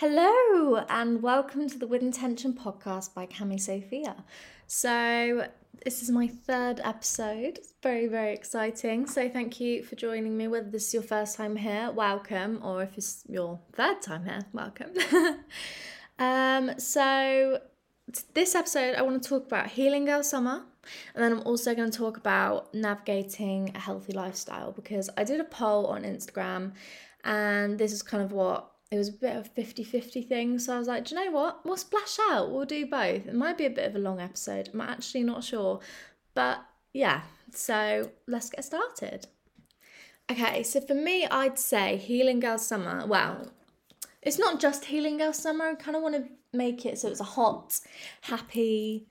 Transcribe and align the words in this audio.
Hello, 0.00 0.84
and 0.88 1.24
welcome 1.24 1.68
to 1.68 1.76
the 1.76 1.88
With 1.88 2.02
Intention 2.02 2.52
podcast 2.52 3.14
by 3.14 3.26
Cami 3.26 3.60
Sophia. 3.60 4.22
So, 4.68 5.48
this 5.84 6.04
is 6.04 6.10
my 6.12 6.28
third 6.28 6.80
episode. 6.84 7.58
It's 7.58 7.74
very, 7.82 8.06
very 8.06 8.32
exciting. 8.32 9.08
So, 9.08 9.28
thank 9.28 9.58
you 9.58 9.82
for 9.82 9.96
joining 9.96 10.36
me. 10.36 10.46
Whether 10.46 10.70
this 10.70 10.86
is 10.86 10.94
your 10.94 11.02
first 11.02 11.36
time 11.36 11.56
here, 11.56 11.90
welcome, 11.90 12.60
or 12.62 12.84
if 12.84 12.96
it's 12.96 13.24
your 13.28 13.58
third 13.72 14.00
time 14.00 14.24
here, 14.24 14.46
welcome. 14.52 14.92
um, 16.20 16.78
so, 16.78 17.58
this 18.34 18.54
episode, 18.54 18.94
I 18.94 19.02
want 19.02 19.20
to 19.20 19.28
talk 19.28 19.46
about 19.46 19.66
healing 19.66 20.04
girl 20.04 20.22
summer, 20.22 20.62
and 21.16 21.24
then 21.24 21.32
I'm 21.32 21.42
also 21.42 21.74
going 21.74 21.90
to 21.90 21.98
talk 21.98 22.16
about 22.16 22.72
navigating 22.72 23.72
a 23.74 23.80
healthy 23.80 24.12
lifestyle 24.12 24.70
because 24.70 25.10
I 25.16 25.24
did 25.24 25.40
a 25.40 25.44
poll 25.44 25.86
on 25.86 26.04
Instagram, 26.04 26.74
and 27.24 27.80
this 27.80 27.90
is 27.90 28.00
kind 28.00 28.22
of 28.22 28.30
what 28.30 28.70
it 28.90 28.96
was 28.96 29.08
a 29.08 29.12
bit 29.12 29.36
of 29.36 29.46
a 29.46 29.48
50 29.50 29.84
50 29.84 30.22
thing. 30.22 30.58
So 30.58 30.74
I 30.74 30.78
was 30.78 30.88
like, 30.88 31.04
do 31.04 31.14
you 31.14 31.24
know 31.24 31.30
what? 31.30 31.64
We'll 31.64 31.76
splash 31.76 32.18
out. 32.30 32.50
We'll 32.50 32.64
do 32.64 32.86
both. 32.86 33.26
It 33.26 33.34
might 33.34 33.58
be 33.58 33.66
a 33.66 33.70
bit 33.70 33.88
of 33.88 33.96
a 33.96 33.98
long 33.98 34.20
episode. 34.20 34.70
I'm 34.72 34.80
actually 34.80 35.24
not 35.24 35.44
sure. 35.44 35.80
But 36.34 36.64
yeah, 36.92 37.22
so 37.52 38.10
let's 38.26 38.50
get 38.50 38.64
started. 38.64 39.26
Okay, 40.30 40.62
so 40.62 40.80
for 40.80 40.94
me, 40.94 41.26
I'd 41.26 41.58
say 41.58 41.96
Healing 41.96 42.40
Girl 42.40 42.58
Summer. 42.58 43.06
Well, 43.06 43.50
it's 44.22 44.38
not 44.38 44.60
just 44.60 44.86
Healing 44.86 45.18
Girl 45.18 45.32
Summer. 45.32 45.66
I 45.66 45.74
kind 45.74 45.96
of 45.96 46.02
want 46.02 46.16
to 46.16 46.24
make 46.52 46.86
it 46.86 46.98
so 46.98 47.08
it's 47.08 47.20
a 47.20 47.24
hot, 47.24 47.78
happy 48.22 49.06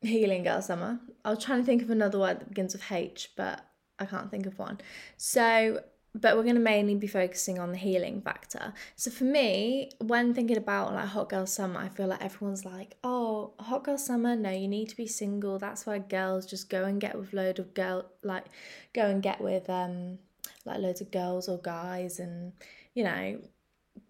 Healing 0.00 0.44
Girl 0.44 0.62
Summer. 0.62 1.00
I 1.24 1.30
was 1.30 1.44
trying 1.44 1.60
to 1.60 1.66
think 1.66 1.82
of 1.82 1.90
another 1.90 2.18
word 2.18 2.40
that 2.40 2.48
begins 2.48 2.74
with 2.74 2.90
H, 2.90 3.30
but 3.36 3.64
I 3.98 4.06
can't 4.06 4.30
think 4.30 4.46
of 4.46 4.58
one. 4.58 4.80
So 5.16 5.80
but 6.14 6.36
we're 6.36 6.42
going 6.42 6.56
to 6.56 6.60
mainly 6.60 6.94
be 6.94 7.06
focusing 7.06 7.58
on 7.58 7.72
the 7.72 7.78
healing 7.78 8.20
factor. 8.20 8.74
So 8.96 9.10
for 9.10 9.24
me, 9.24 9.90
when 9.98 10.34
thinking 10.34 10.58
about 10.58 10.92
like 10.92 11.06
hot 11.06 11.30
girl 11.30 11.46
summer, 11.46 11.80
I 11.80 11.88
feel 11.88 12.06
like 12.06 12.22
everyone's 12.22 12.64
like, 12.64 12.96
"Oh, 13.02 13.52
hot 13.58 13.84
girl 13.84 13.96
summer, 13.98 14.36
no, 14.36 14.50
you 14.50 14.68
need 14.68 14.88
to 14.90 14.96
be 14.96 15.06
single. 15.06 15.58
That's 15.58 15.86
why 15.86 15.98
girls 16.00 16.44
just 16.46 16.68
go 16.68 16.84
and 16.84 17.00
get 17.00 17.18
with 17.18 17.32
load 17.32 17.58
of 17.58 17.72
girl 17.74 18.06
like 18.22 18.44
go 18.92 19.06
and 19.06 19.22
get 19.22 19.40
with 19.40 19.70
um 19.70 20.18
like 20.64 20.78
loads 20.78 21.00
of 21.00 21.10
girls 21.10 21.48
or 21.48 21.58
guys 21.58 22.18
and 22.20 22.52
you 22.94 23.04
know, 23.04 23.38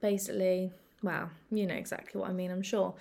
basically, 0.00 0.72
well, 1.02 1.30
you 1.50 1.66
know 1.66 1.74
exactly 1.74 2.20
what 2.20 2.30
I 2.30 2.32
mean, 2.32 2.50
I'm 2.50 2.62
sure. 2.62 2.94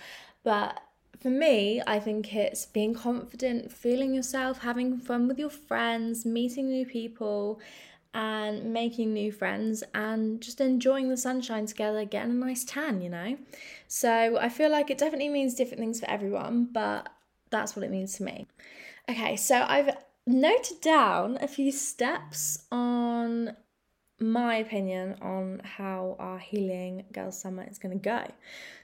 But 0.44 0.80
for 1.20 1.30
me, 1.30 1.82
I 1.86 2.00
think 2.00 2.34
it's 2.36 2.66
being 2.66 2.94
confident, 2.94 3.72
feeling 3.72 4.14
yourself, 4.14 4.60
having 4.60 4.98
fun 4.98 5.28
with 5.28 5.38
your 5.38 5.50
friends, 5.50 6.26
meeting 6.26 6.70
new 6.70 6.86
people, 6.86 7.60
and 8.14 8.74
making 8.74 9.14
new 9.14 9.32
friends 9.32 9.84
and 9.94 10.42
just 10.42 10.60
enjoying 10.60 11.10
the 11.10 11.18
sunshine 11.18 11.66
together, 11.66 12.04
getting 12.06 12.32
a 12.32 12.34
nice 12.34 12.64
tan, 12.64 13.02
you 13.02 13.10
know? 13.10 13.38
So 13.88 14.38
I 14.40 14.50
feel 14.50 14.70
like 14.70 14.90
it 14.90 14.98
definitely 14.98 15.30
means 15.30 15.56
different 15.56 15.80
things 15.80 16.00
for 16.00 16.10
everyone, 16.10 16.70
but 16.72 17.10
that's 17.50 17.76
what 17.76 17.86
it 17.86 17.92
means 17.92 18.18
to 18.18 18.24
me. 18.24 18.48
Okay, 19.10 19.36
so 19.36 19.66
I've 19.68 19.96
noted 20.28 20.82
down 20.82 21.38
a 21.42 21.48
few 21.48 21.72
steps 21.72 22.66
on 22.72 23.56
my 24.20 24.56
opinion 24.56 25.16
on 25.22 25.62
how 25.64 26.16
our 26.20 26.38
healing 26.38 27.04
girls 27.12 27.40
summer 27.40 27.66
is 27.70 27.80
going 27.80 27.98
to 27.98 28.04
go. 28.04 28.24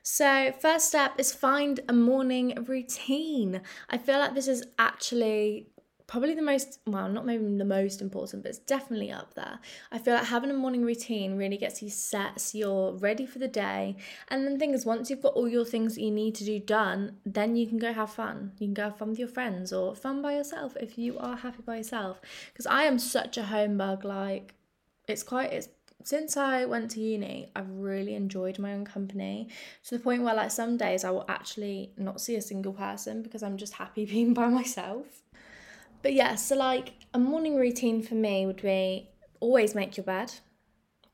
So, 0.01 0.51
first 0.59 0.87
step 0.87 1.13
is 1.19 1.31
find 1.31 1.79
a 1.87 1.93
morning 1.93 2.65
routine. 2.67 3.61
I 3.89 3.97
feel 3.97 4.17
like 4.17 4.33
this 4.33 4.47
is 4.47 4.65
actually 4.79 5.67
probably 6.07 6.33
the 6.33 6.41
most 6.41 6.79
well 6.87 7.09
not 7.09 7.25
maybe 7.25 7.43
the 7.57 7.65
most 7.65 8.01
important 8.01 8.43
but 8.43 8.49
it's 8.49 8.59
definitely 8.59 9.11
up 9.11 9.33
there. 9.33 9.59
I 9.91 9.97
feel 9.99 10.15
like 10.15 10.25
having 10.25 10.49
a 10.49 10.53
morning 10.53 10.83
routine 10.83 11.37
really 11.37 11.57
gets 11.57 11.81
you 11.81 11.89
set 11.89 12.39
so 12.39 12.57
you're 12.57 12.93
ready 12.93 13.25
for 13.25 13.39
the 13.39 13.47
day. 13.47 13.97
And 14.29 14.45
then 14.45 14.53
the 14.53 14.59
thing 14.59 14.73
is 14.73 14.85
once 14.85 15.09
you've 15.09 15.21
got 15.21 15.33
all 15.33 15.49
your 15.49 15.65
things 15.65 15.95
that 15.95 16.01
you 16.01 16.11
need 16.11 16.35
to 16.35 16.45
do 16.45 16.59
done 16.59 17.17
then 17.25 17.55
you 17.55 17.67
can 17.67 17.77
go 17.77 17.93
have 17.93 18.09
fun. 18.09 18.53
You 18.57 18.67
can 18.67 18.73
go 18.73 18.83
have 18.83 18.97
fun 18.97 19.09
with 19.09 19.19
your 19.19 19.27
friends 19.27 19.73
or 19.73 19.95
fun 19.95 20.21
by 20.21 20.35
yourself 20.35 20.77
if 20.79 20.97
you 20.97 21.17
are 21.19 21.35
happy 21.35 21.61
by 21.65 21.77
yourself. 21.77 22.21
Because 22.53 22.65
i 22.65 22.83
am 22.83 22.97
such 22.97 23.37
a 23.37 23.43
home 23.43 23.77
bug 23.77 24.03
like 24.03 24.53
it's 25.07 25.23
quite 25.23 25.51
it's 25.51 25.69
since 26.07 26.37
I 26.37 26.63
went 26.63 26.91
to 26.91 27.01
uni, 27.01 27.51
I've 27.53 27.69
really 27.69 28.15
enjoyed 28.15 28.59
my 28.59 28.71
own 28.73 28.85
company 28.85 29.49
to 29.85 29.97
the 29.97 30.01
point 30.01 30.23
where, 30.23 30.33
like, 30.33 30.51
some 30.51 30.77
days 30.77 31.03
I 31.03 31.09
will 31.09 31.25
actually 31.27 31.91
not 31.97 32.21
see 32.21 32.37
a 32.37 32.41
single 32.41 32.71
person 32.71 33.21
because 33.23 33.43
I'm 33.43 33.57
just 33.57 33.73
happy 33.73 34.05
being 34.13 34.33
by 34.33 34.47
myself. 34.47 35.05
But 36.01 36.13
yeah, 36.13 36.35
so 36.35 36.55
like 36.55 36.93
a 37.13 37.19
morning 37.19 37.55
routine 37.55 38.01
for 38.01 38.15
me 38.15 38.45
would 38.45 38.61
be 38.61 39.09
always 39.39 39.75
make 39.75 39.97
your 39.97 40.03
bed. 40.03 40.33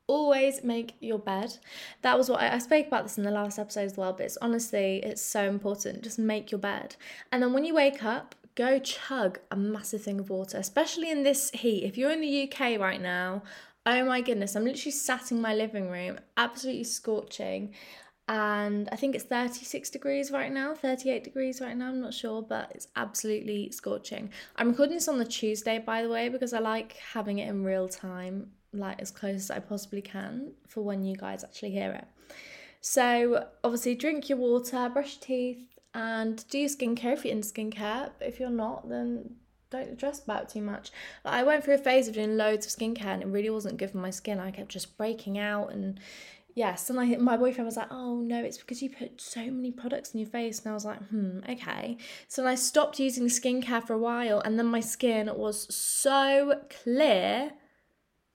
Always 0.07 0.63
make 0.63 0.95
your 0.99 1.19
bed. 1.19 1.57
That 2.01 2.17
was 2.17 2.29
what 2.29 2.41
I, 2.41 2.55
I 2.55 2.57
spoke 2.57 2.87
about 2.87 3.03
this 3.03 3.17
in 3.17 3.23
the 3.23 3.31
last 3.31 3.57
episode 3.57 3.85
as 3.85 3.97
well, 3.97 4.13
but 4.13 4.25
it's 4.25 4.37
honestly, 4.41 4.97
it's 5.03 5.21
so 5.21 5.47
important. 5.47 6.03
Just 6.03 6.19
make 6.19 6.51
your 6.51 6.59
bed. 6.59 6.95
And 7.31 7.41
then 7.41 7.53
when 7.53 7.63
you 7.63 7.73
wake 7.73 8.03
up, 8.03 8.35
go 8.55 8.79
chug 8.79 9.39
a 9.49 9.55
massive 9.55 10.03
thing 10.03 10.19
of 10.19 10.29
water, 10.29 10.57
especially 10.57 11.09
in 11.09 11.23
this 11.23 11.49
heat. 11.51 11.83
If 11.83 11.97
you're 11.97 12.11
in 12.11 12.21
the 12.21 12.51
UK 12.51 12.79
right 12.79 13.01
now, 13.01 13.43
oh 13.85 14.05
my 14.05 14.21
goodness, 14.21 14.55
I'm 14.55 14.65
literally 14.65 14.91
sat 14.91 15.31
in 15.31 15.41
my 15.41 15.53
living 15.53 15.89
room, 15.89 16.19
absolutely 16.37 16.83
scorching 16.83 17.73
and 18.27 18.87
I 18.91 18.95
think 18.95 19.15
it's 19.15 19.25
36 19.25 19.89
degrees 19.89 20.31
right 20.31 20.51
now, 20.51 20.73
38 20.73 21.23
degrees 21.23 21.59
right 21.59 21.75
now, 21.75 21.89
I'm 21.89 21.99
not 21.99 22.13
sure, 22.13 22.41
but 22.41 22.71
it's 22.73 22.87
absolutely 22.95 23.71
scorching. 23.71 24.29
I'm 24.55 24.69
recording 24.69 24.95
this 24.95 25.09
on 25.09 25.17
the 25.17 25.25
Tuesday, 25.25 25.79
by 25.79 26.03
the 26.03 26.09
way, 26.09 26.29
because 26.29 26.53
I 26.53 26.59
like 26.59 26.93
having 27.13 27.39
it 27.39 27.49
in 27.49 27.65
real 27.65 27.89
time, 27.89 28.51
like 28.71 29.01
as 29.01 29.11
close 29.11 29.35
as 29.35 29.51
I 29.51 29.59
possibly 29.59 30.01
can 30.01 30.53
for 30.67 30.81
when 30.81 31.03
you 31.03 31.17
guys 31.17 31.43
actually 31.43 31.71
hear 31.71 31.91
it. 31.91 32.07
So, 32.79 33.47
obviously, 33.63 33.95
drink 33.95 34.29
your 34.29 34.37
water, 34.37 34.89
brush 34.89 35.15
your 35.15 35.25
teeth, 35.25 35.79
and 35.93 36.47
do 36.49 36.59
your 36.59 36.69
skincare 36.69 37.13
if 37.13 37.25
you're 37.25 37.33
into 37.33 37.47
skincare. 37.47 38.11
But 38.19 38.27
if 38.27 38.39
you're 38.39 38.49
not, 38.49 38.89
then 38.89 39.35
don't 39.69 39.97
stress 39.97 40.23
about 40.23 40.49
too 40.49 40.61
much. 40.61 40.91
Like, 41.25 41.33
I 41.33 41.43
went 41.43 41.63
through 41.63 41.75
a 41.75 41.79
phase 41.79 42.07
of 42.07 42.13
doing 42.13 42.37
loads 42.37 42.65
of 42.65 42.71
skincare 42.71 43.05
and 43.05 43.23
it 43.23 43.27
really 43.27 43.49
wasn't 43.49 43.77
good 43.77 43.91
for 43.91 43.97
my 43.97 44.09
skin. 44.11 44.39
I 44.39 44.51
kept 44.51 44.69
just 44.69 44.97
breaking 44.97 45.37
out 45.37 45.71
and 45.71 45.99
yes, 46.53 46.89
and 46.89 46.99
I 46.99 47.15
my 47.17 47.37
boyfriend 47.37 47.65
was 47.65 47.77
like, 47.77 47.91
"Oh 47.91 48.19
no, 48.21 48.43
it's 48.43 48.57
because 48.57 48.81
you 48.81 48.89
put 48.89 49.19
so 49.21 49.41
many 49.51 49.71
products 49.71 50.13
in 50.13 50.19
your 50.19 50.29
face," 50.29 50.59
and 50.59 50.71
I 50.71 50.73
was 50.73 50.85
like, 50.85 51.01
"Hmm, 51.09 51.39
okay." 51.49 51.97
So 52.27 52.45
I 52.47 52.55
stopped 52.55 52.99
using 52.99 53.25
skincare 53.27 53.85
for 53.85 53.93
a 53.93 53.97
while, 53.99 54.39
and 54.41 54.57
then 54.59 54.67
my 54.67 54.79
skin 54.81 55.29
was 55.35 55.73
so 55.75 56.61
clear. 56.83 57.53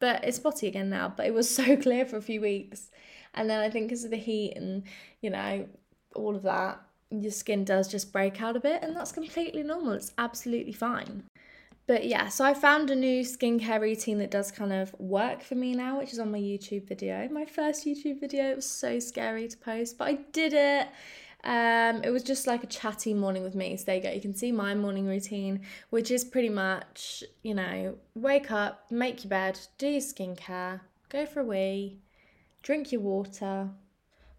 but 0.01 0.25
it's 0.25 0.37
spotty 0.39 0.67
again 0.69 0.91
now. 0.91 1.13
But 1.17 1.27
it 1.27 1.35
was 1.35 1.53
so 1.55 1.77
clear 1.77 2.05
for 2.07 2.17
a 2.17 2.23
few 2.23 2.41
weeks. 2.41 2.91
And 3.35 3.49
then 3.51 3.61
I 3.61 3.71
think 3.71 3.89
because 3.89 4.05
of 4.05 4.11
the 4.11 4.17
heat 4.17 4.55
and, 4.57 4.85
you 5.21 5.31
know, 5.31 5.69
all 6.15 6.35
of 6.37 6.43
that, 6.43 6.81
your 7.11 7.31
skin 7.33 7.65
does 7.65 7.89
just 7.89 8.13
break 8.13 8.43
out 8.43 8.57
a 8.57 8.61
bit, 8.61 8.83
and 8.83 8.97
that's 8.97 9.13
completely 9.13 9.63
normal. 9.63 9.93
It's 9.93 10.13
absolutely 10.19 10.73
fine. 10.73 11.25
But 11.89 12.05
yeah, 12.05 12.29
so 12.29 12.45
I 12.45 12.53
found 12.53 12.91
a 12.91 12.95
new 12.95 13.23
skincare 13.25 13.81
routine 13.81 14.19
that 14.19 14.31
does 14.31 14.53
kind 14.53 14.75
of 14.75 14.95
work 15.01 15.43
for 15.43 15.55
me 15.55 15.75
now, 15.75 15.99
which 15.99 16.13
is 16.13 16.19
on 16.19 16.31
my 16.31 16.39
YouTube 16.39 16.87
video. 16.87 17.27
My 17.31 17.47
first 17.47 17.87
YouTube 17.87 18.21
video, 18.21 18.51
it 18.51 18.57
was 18.57 18.69
so 18.69 18.99
scary 18.99 19.49
to 19.49 19.57
post, 19.57 19.97
but 19.97 20.07
I 20.07 20.19
did 20.33 20.53
it. 20.53 20.89
Um, 21.45 22.05
it 22.05 22.11
was 22.11 22.23
just 22.23 22.47
like 22.47 22.63
a 22.63 22.67
chatty 22.67 23.15
morning 23.15 23.43
with 23.43 23.55
me. 23.55 23.75
So 23.79 23.85
there 23.87 23.97
you 23.97 24.03
go. 24.03 24.11
You 24.11 24.21
can 24.21 24.35
see 24.35 24.53
my 24.53 24.75
morning 24.75 25.07
routine, 25.07 25.63
which 25.89 26.11
is 26.11 26.25
pretty 26.25 26.51
much, 26.51 27.25
you 27.43 27.55
know, 27.55 27.97
wake 28.15 28.51
up, 28.51 28.85
make 28.91 29.25
your 29.25 29.31
bed, 29.31 29.59
do 29.79 29.89
your 29.89 30.03
skincare, 30.03 30.83
go 31.09 31.25
for 31.25 31.41
a 31.41 31.45
wee, 31.45 32.01
drink 32.63 32.93
your 32.93 33.01
water, 33.01 33.71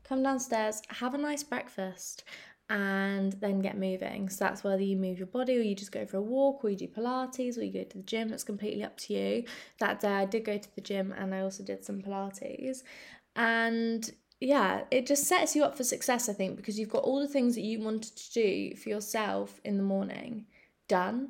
come 0.04 0.22
downstairs, 0.22 0.84
have 0.90 1.16
a 1.16 1.18
nice 1.18 1.44
breakfast, 1.44 2.26
and 2.70 3.34
then 3.34 3.60
get 3.62 3.78
moving. 3.78 4.30
So 4.30 4.46
that's 4.46 4.64
whether 4.64 4.84
you 4.84 4.96
move 4.96 5.18
your 5.18 5.28
body 5.28 5.58
or 5.58 5.62
you 5.62 5.74
just 5.76 5.92
go 5.92 6.06
for 6.06 6.18
a 6.18 6.22
walk 6.22 6.64
or 6.64 6.70
you 6.70 6.78
do 6.78 6.88
Pilates 6.88 7.58
or 7.58 7.64
you 7.64 7.74
go 7.74 7.84
to 7.84 7.98
the 7.98 8.04
gym. 8.04 8.30
That's 8.30 8.44
completely 8.44 8.84
up 8.84 8.98
to 8.98 9.14
you. 9.14 9.46
That 9.80 10.00
day 10.00 10.10
I 10.10 10.26
did 10.26 10.46
go 10.46 10.58
to 10.58 10.76
the 10.76 10.82
gym 10.82 11.14
and 11.18 11.34
I 11.34 11.42
also 11.42 11.64
did 11.64 11.84
some 11.84 12.02
Pilates. 12.02 12.84
And 13.36 14.10
yeah, 14.40 14.84
it 14.92 15.08
just 15.08 15.26
sets 15.26 15.56
you 15.56 15.64
up 15.64 15.76
for 15.76 15.84
success, 15.84 16.30
I 16.30 16.34
think, 16.34 16.58
because 16.58 16.78
you've 16.78 16.90
got 16.90 17.04
all 17.04 17.20
the 17.20 17.28
things 17.28 17.56
that 17.56 17.62
you 17.62 17.82
wanted 17.82 18.16
to 18.16 18.32
do 18.34 18.76
for 18.76 18.90
yourself 18.90 19.60
in 19.66 19.78
the 19.78 19.84
morning 19.84 20.46
done. 20.88 21.30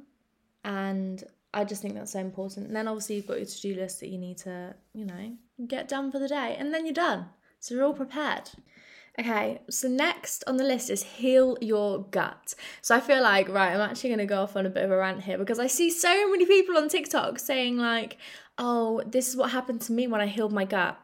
And 0.65 1.23
I 1.53 1.63
just 1.63 1.81
think 1.81 1.95
that's 1.95 2.11
so 2.11 2.19
important. 2.19 2.67
And 2.67 2.75
then 2.75 2.89
obviously 2.89 3.15
you've 3.15 3.27
got 3.27 3.37
your 3.37 3.45
to 3.45 3.61
do 3.61 3.75
list 3.75 4.01
that 4.01 4.09
you 4.09 4.17
need 4.17 4.39
to, 4.39 4.75
you 4.93 5.05
know, 5.05 5.37
get 5.67 5.87
done 5.87 6.11
for 6.11 6.19
the 6.19 6.27
day. 6.27 6.57
And 6.59 6.73
then 6.73 6.85
you're 6.85 6.93
done. 6.93 7.27
So 7.61 7.75
you're 7.75 7.85
all 7.85 7.93
prepared. 7.93 8.49
Okay, 9.19 9.59
so 9.69 9.89
next 9.89 10.45
on 10.47 10.55
the 10.55 10.63
list 10.63 10.89
is 10.89 11.03
heal 11.03 11.57
your 11.59 12.03
gut. 12.05 12.53
So 12.81 12.95
I 12.95 13.01
feel 13.01 13.21
like, 13.21 13.49
right, 13.49 13.73
I'm 13.73 13.81
actually 13.81 14.11
going 14.11 14.19
to 14.19 14.25
go 14.25 14.43
off 14.43 14.55
on 14.55 14.65
a 14.65 14.69
bit 14.69 14.85
of 14.85 14.91
a 14.91 14.97
rant 14.97 15.23
here 15.23 15.37
because 15.37 15.59
I 15.59 15.67
see 15.67 15.91
so 15.91 16.29
many 16.29 16.45
people 16.45 16.77
on 16.77 16.87
TikTok 16.87 17.37
saying, 17.37 17.75
like, 17.75 18.15
oh, 18.57 19.01
this 19.05 19.27
is 19.27 19.35
what 19.35 19.51
happened 19.51 19.81
to 19.81 19.91
me 19.91 20.07
when 20.07 20.21
I 20.21 20.27
healed 20.27 20.53
my 20.53 20.63
gut. 20.63 20.97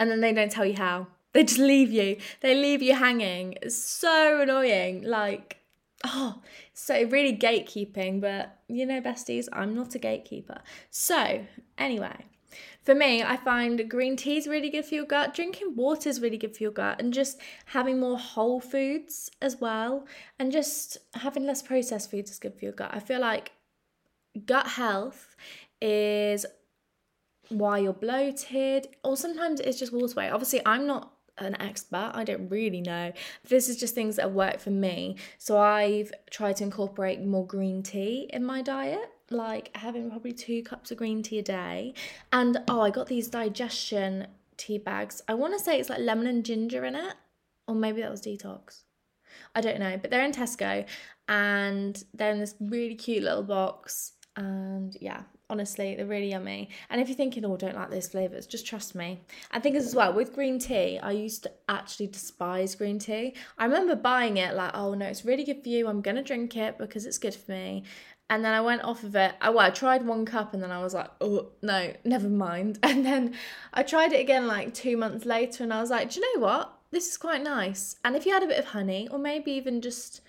And 0.00 0.10
then 0.10 0.22
they 0.22 0.32
don't 0.32 0.50
tell 0.50 0.64
you 0.64 0.76
how. 0.76 1.08
They 1.34 1.44
just 1.44 1.60
leave 1.60 1.92
you. 1.92 2.16
They 2.40 2.54
leave 2.54 2.80
you 2.80 2.94
hanging. 2.94 3.58
It's 3.60 3.76
so 3.76 4.40
annoying. 4.40 5.02
Like, 5.02 5.58
oh, 6.04 6.40
so 6.72 6.94
really 7.04 7.36
gatekeeping. 7.36 8.22
But 8.22 8.56
you 8.68 8.86
know, 8.86 9.02
besties, 9.02 9.46
I'm 9.52 9.74
not 9.74 9.94
a 9.94 9.98
gatekeeper. 9.98 10.62
So, 10.90 11.44
anyway, 11.76 12.24
for 12.88 12.94
me, 12.94 13.22
I 13.22 13.36
find 13.36 13.86
green 13.90 14.16
tea 14.16 14.38
is 14.38 14.46
really 14.46 14.70
good 14.70 14.86
for 14.86 14.94
your 14.94 15.04
gut, 15.04 15.34
drinking 15.34 15.76
water 15.76 16.08
is 16.08 16.22
really 16.22 16.38
good 16.38 16.56
for 16.56 16.62
your 16.62 16.72
gut, 16.72 16.98
and 16.98 17.12
just 17.12 17.38
having 17.66 18.00
more 18.00 18.16
whole 18.16 18.60
foods 18.60 19.30
as 19.42 19.60
well, 19.60 20.06
and 20.38 20.50
just 20.50 20.96
having 21.12 21.44
less 21.44 21.60
processed 21.60 22.10
foods 22.10 22.30
is 22.30 22.38
good 22.38 22.54
for 22.54 22.64
your 22.64 22.72
gut. 22.72 22.88
I 22.90 23.00
feel 23.00 23.20
like 23.20 23.52
gut 24.46 24.68
health 24.68 25.36
is 25.82 26.46
why 27.50 27.76
you're 27.76 27.92
bloated, 27.92 28.88
or 29.04 29.18
sometimes 29.18 29.60
it's 29.60 29.78
just 29.78 29.92
water 29.92 30.14
weight. 30.16 30.30
Obviously, 30.30 30.62
I'm 30.64 30.86
not 30.86 31.12
an 31.36 31.60
expert. 31.60 32.12
I 32.14 32.24
don't 32.24 32.48
really 32.48 32.80
know. 32.80 33.12
This 33.46 33.68
is 33.68 33.76
just 33.76 33.94
things 33.94 34.16
that 34.16 34.32
work 34.32 34.60
for 34.60 34.70
me. 34.70 35.16
So 35.36 35.58
I've 35.58 36.10
tried 36.30 36.56
to 36.56 36.64
incorporate 36.64 37.20
more 37.20 37.46
green 37.46 37.82
tea 37.82 38.30
in 38.32 38.46
my 38.46 38.62
diet 38.62 39.10
like 39.30 39.76
having 39.76 40.10
probably 40.10 40.32
two 40.32 40.62
cups 40.62 40.90
of 40.90 40.98
green 40.98 41.22
tea 41.22 41.38
a 41.38 41.42
day. 41.42 41.94
And 42.32 42.58
oh, 42.68 42.80
I 42.80 42.90
got 42.90 43.06
these 43.06 43.28
digestion 43.28 44.26
tea 44.56 44.78
bags. 44.78 45.22
I 45.28 45.34
want 45.34 45.54
to 45.54 45.64
say 45.64 45.78
it's 45.78 45.90
like 45.90 46.00
lemon 46.00 46.26
and 46.26 46.44
ginger 46.44 46.84
in 46.84 46.94
it, 46.94 47.14
or 47.66 47.74
maybe 47.74 48.00
that 48.00 48.10
was 48.10 48.22
detox. 48.22 48.82
I 49.54 49.60
don't 49.60 49.80
know, 49.80 49.96
but 49.96 50.10
they're 50.10 50.24
in 50.24 50.32
Tesco 50.32 50.84
and 51.28 52.02
they're 52.14 52.32
in 52.32 52.40
this 52.40 52.54
really 52.60 52.94
cute 52.94 53.22
little 53.22 53.42
box. 53.42 54.12
And 54.36 54.96
yeah, 55.00 55.22
honestly, 55.50 55.94
they're 55.96 56.06
really 56.06 56.30
yummy. 56.30 56.70
And 56.90 57.00
if 57.00 57.08
you're 57.08 57.16
thinking, 57.16 57.44
oh, 57.44 57.54
I 57.54 57.56
don't 57.56 57.74
like 57.74 57.90
those 57.90 58.08
flavours, 58.08 58.46
just 58.46 58.66
trust 58.66 58.94
me. 58.94 59.20
I 59.50 59.60
think 59.60 59.76
as 59.76 59.94
well 59.94 60.12
with 60.12 60.34
green 60.34 60.58
tea, 60.58 60.98
I 60.98 61.12
used 61.12 61.42
to 61.44 61.52
actually 61.68 62.08
despise 62.08 62.74
green 62.74 62.98
tea. 62.98 63.34
I 63.58 63.64
remember 63.64 63.96
buying 63.96 64.36
it 64.36 64.54
like, 64.54 64.72
oh 64.74 64.94
no, 64.94 65.06
it's 65.06 65.24
really 65.24 65.44
good 65.44 65.62
for 65.62 65.68
you. 65.68 65.88
I'm 65.88 66.02
gonna 66.02 66.22
drink 66.22 66.56
it 66.56 66.78
because 66.78 67.06
it's 67.06 67.18
good 67.18 67.34
for 67.34 67.50
me. 67.50 67.84
And 68.30 68.44
then 68.44 68.52
I 68.52 68.60
went 68.60 68.84
off 68.84 69.04
of 69.04 69.16
it. 69.16 69.34
I, 69.40 69.48
well, 69.50 69.66
I 69.66 69.70
tried 69.70 70.04
one 70.04 70.26
cup 70.26 70.52
and 70.52 70.62
then 70.62 70.70
I 70.70 70.82
was 70.82 70.92
like, 70.92 71.10
oh, 71.20 71.48
no, 71.62 71.94
never 72.04 72.28
mind. 72.28 72.78
And 72.88 73.04
then 73.04 73.34
I 73.72 73.82
tried 73.82 74.12
it 74.12 74.20
again 74.20 74.46
like 74.46 74.74
two 74.74 74.96
months 74.96 75.24
later 75.24 75.62
and 75.62 75.72
I 75.72 75.80
was 75.80 75.90
like, 75.90 76.10
do 76.10 76.20
you 76.20 76.34
know 76.34 76.46
what? 76.46 76.72
This 76.90 77.08
is 77.08 77.16
quite 77.16 77.42
nice. 77.42 77.96
And 78.04 78.16
if 78.16 78.26
you 78.26 78.34
add 78.34 78.42
a 78.42 78.46
bit 78.46 78.58
of 78.58 78.66
honey 78.66 79.08
or 79.10 79.18
maybe 79.18 79.52
even 79.52 79.80
just, 79.80 80.20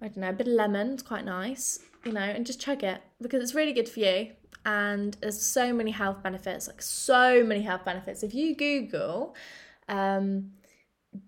I 0.00 0.06
don't 0.06 0.18
know, 0.18 0.30
a 0.30 0.32
bit 0.32 0.48
of 0.48 0.54
lemon, 0.54 0.92
it's 0.92 1.02
quite 1.02 1.24
nice, 1.24 1.80
you 2.04 2.12
know, 2.12 2.20
and 2.20 2.46
just 2.46 2.60
chug 2.60 2.82
it 2.82 3.00
because 3.20 3.42
it's 3.42 3.54
really 3.54 3.72
good 3.72 3.88
for 3.88 4.00
you. 4.00 4.30
And 4.64 5.16
there's 5.20 5.40
so 5.40 5.72
many 5.72 5.90
health 5.90 6.22
benefits, 6.22 6.66
like 6.66 6.82
so 6.82 7.44
many 7.44 7.62
health 7.62 7.84
benefits. 7.84 8.22
If 8.22 8.34
you 8.34 8.54
Google 8.54 9.34
um, 9.88 10.52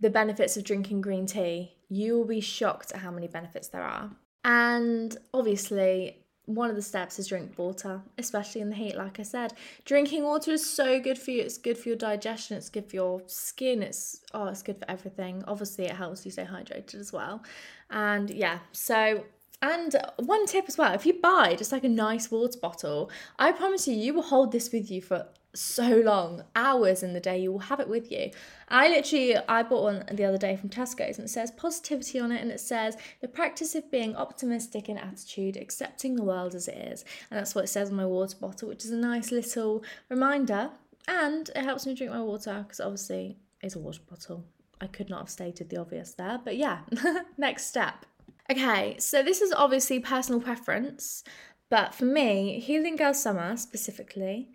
the 0.00 0.10
benefits 0.10 0.56
of 0.56 0.64
drinking 0.64 1.00
green 1.00 1.26
tea, 1.26 1.76
you 1.88 2.16
will 2.16 2.24
be 2.24 2.40
shocked 2.40 2.92
at 2.92 3.00
how 3.00 3.10
many 3.10 3.28
benefits 3.28 3.68
there 3.68 3.82
are. 3.82 4.10
And 4.44 5.16
obviously, 5.32 6.22
one 6.46 6.70
of 6.70 6.76
the 6.76 6.82
steps 6.82 7.18
is 7.18 7.28
drink 7.28 7.56
water, 7.56 8.02
especially 8.18 8.60
in 8.60 8.70
the 8.70 8.74
heat. 8.74 8.96
Like 8.96 9.20
I 9.20 9.22
said, 9.22 9.54
drinking 9.84 10.24
water 10.24 10.50
is 10.50 10.68
so 10.68 11.00
good 11.00 11.18
for 11.18 11.30
you. 11.30 11.42
It's 11.42 11.58
good 11.58 11.78
for 11.78 11.88
your 11.88 11.98
digestion. 11.98 12.56
It's 12.56 12.68
good 12.68 12.88
for 12.88 12.96
your 12.96 13.22
skin. 13.26 13.82
It's 13.82 14.20
oh, 14.34 14.46
it's 14.46 14.62
good 14.62 14.78
for 14.78 14.90
everything. 14.90 15.44
Obviously, 15.46 15.84
it 15.84 15.92
helps 15.92 16.24
you 16.24 16.30
stay 16.30 16.44
hydrated 16.44 16.96
as 16.96 17.12
well. 17.12 17.42
And 17.90 18.30
yeah, 18.30 18.58
so 18.72 19.24
and 19.60 19.94
one 20.16 20.46
tip 20.46 20.64
as 20.66 20.76
well: 20.76 20.92
if 20.92 21.06
you 21.06 21.14
buy 21.20 21.54
just 21.54 21.70
like 21.70 21.84
a 21.84 21.88
nice 21.88 22.30
water 22.30 22.58
bottle, 22.60 23.10
I 23.38 23.52
promise 23.52 23.86
you, 23.86 23.94
you 23.94 24.14
will 24.14 24.22
hold 24.22 24.50
this 24.50 24.72
with 24.72 24.90
you 24.90 25.00
for 25.00 25.28
so 25.54 25.96
long, 25.96 26.44
hours 26.56 27.02
in 27.02 27.12
the 27.12 27.20
day, 27.20 27.38
you 27.38 27.52
will 27.52 27.58
have 27.58 27.80
it 27.80 27.88
with 27.88 28.10
you. 28.10 28.30
I 28.68 28.88
literally, 28.88 29.36
I 29.48 29.62
bought 29.62 29.82
one 29.82 30.04
the 30.10 30.24
other 30.24 30.38
day 30.38 30.56
from 30.56 30.70
Tesco's 30.70 31.18
and 31.18 31.26
it 31.26 31.30
says 31.30 31.50
positivity 31.50 32.18
on 32.18 32.32
it 32.32 32.40
and 32.40 32.50
it 32.50 32.60
says 32.60 32.96
the 33.20 33.28
practice 33.28 33.74
of 33.74 33.90
being 33.90 34.16
optimistic 34.16 34.88
in 34.88 34.96
attitude, 34.96 35.56
accepting 35.56 36.16
the 36.16 36.22
world 36.22 36.54
as 36.54 36.68
it 36.68 36.76
is. 36.76 37.04
And 37.30 37.38
that's 37.38 37.54
what 37.54 37.64
it 37.64 37.68
says 37.68 37.90
on 37.90 37.96
my 37.96 38.06
water 38.06 38.36
bottle, 38.40 38.68
which 38.68 38.84
is 38.84 38.90
a 38.90 38.96
nice 38.96 39.30
little 39.30 39.84
reminder. 40.08 40.70
And 41.06 41.50
it 41.50 41.64
helps 41.64 41.86
me 41.86 41.94
drink 41.94 42.12
my 42.12 42.22
water 42.22 42.64
because 42.66 42.80
obviously 42.80 43.36
it's 43.60 43.76
a 43.76 43.80
water 43.80 44.00
bottle. 44.08 44.44
I 44.80 44.86
could 44.86 45.10
not 45.10 45.20
have 45.20 45.30
stated 45.30 45.68
the 45.68 45.76
obvious 45.76 46.12
there, 46.12 46.40
but 46.42 46.56
yeah, 46.56 46.80
next 47.36 47.66
step. 47.66 48.06
Okay, 48.50 48.96
so 48.98 49.22
this 49.22 49.40
is 49.40 49.52
obviously 49.52 50.00
personal 50.00 50.40
preference, 50.40 51.22
but 51.70 51.94
for 51.94 52.04
me, 52.04 52.58
Healing 52.58 52.96
Girl 52.96 53.14
Summer 53.14 53.56
specifically, 53.56 54.50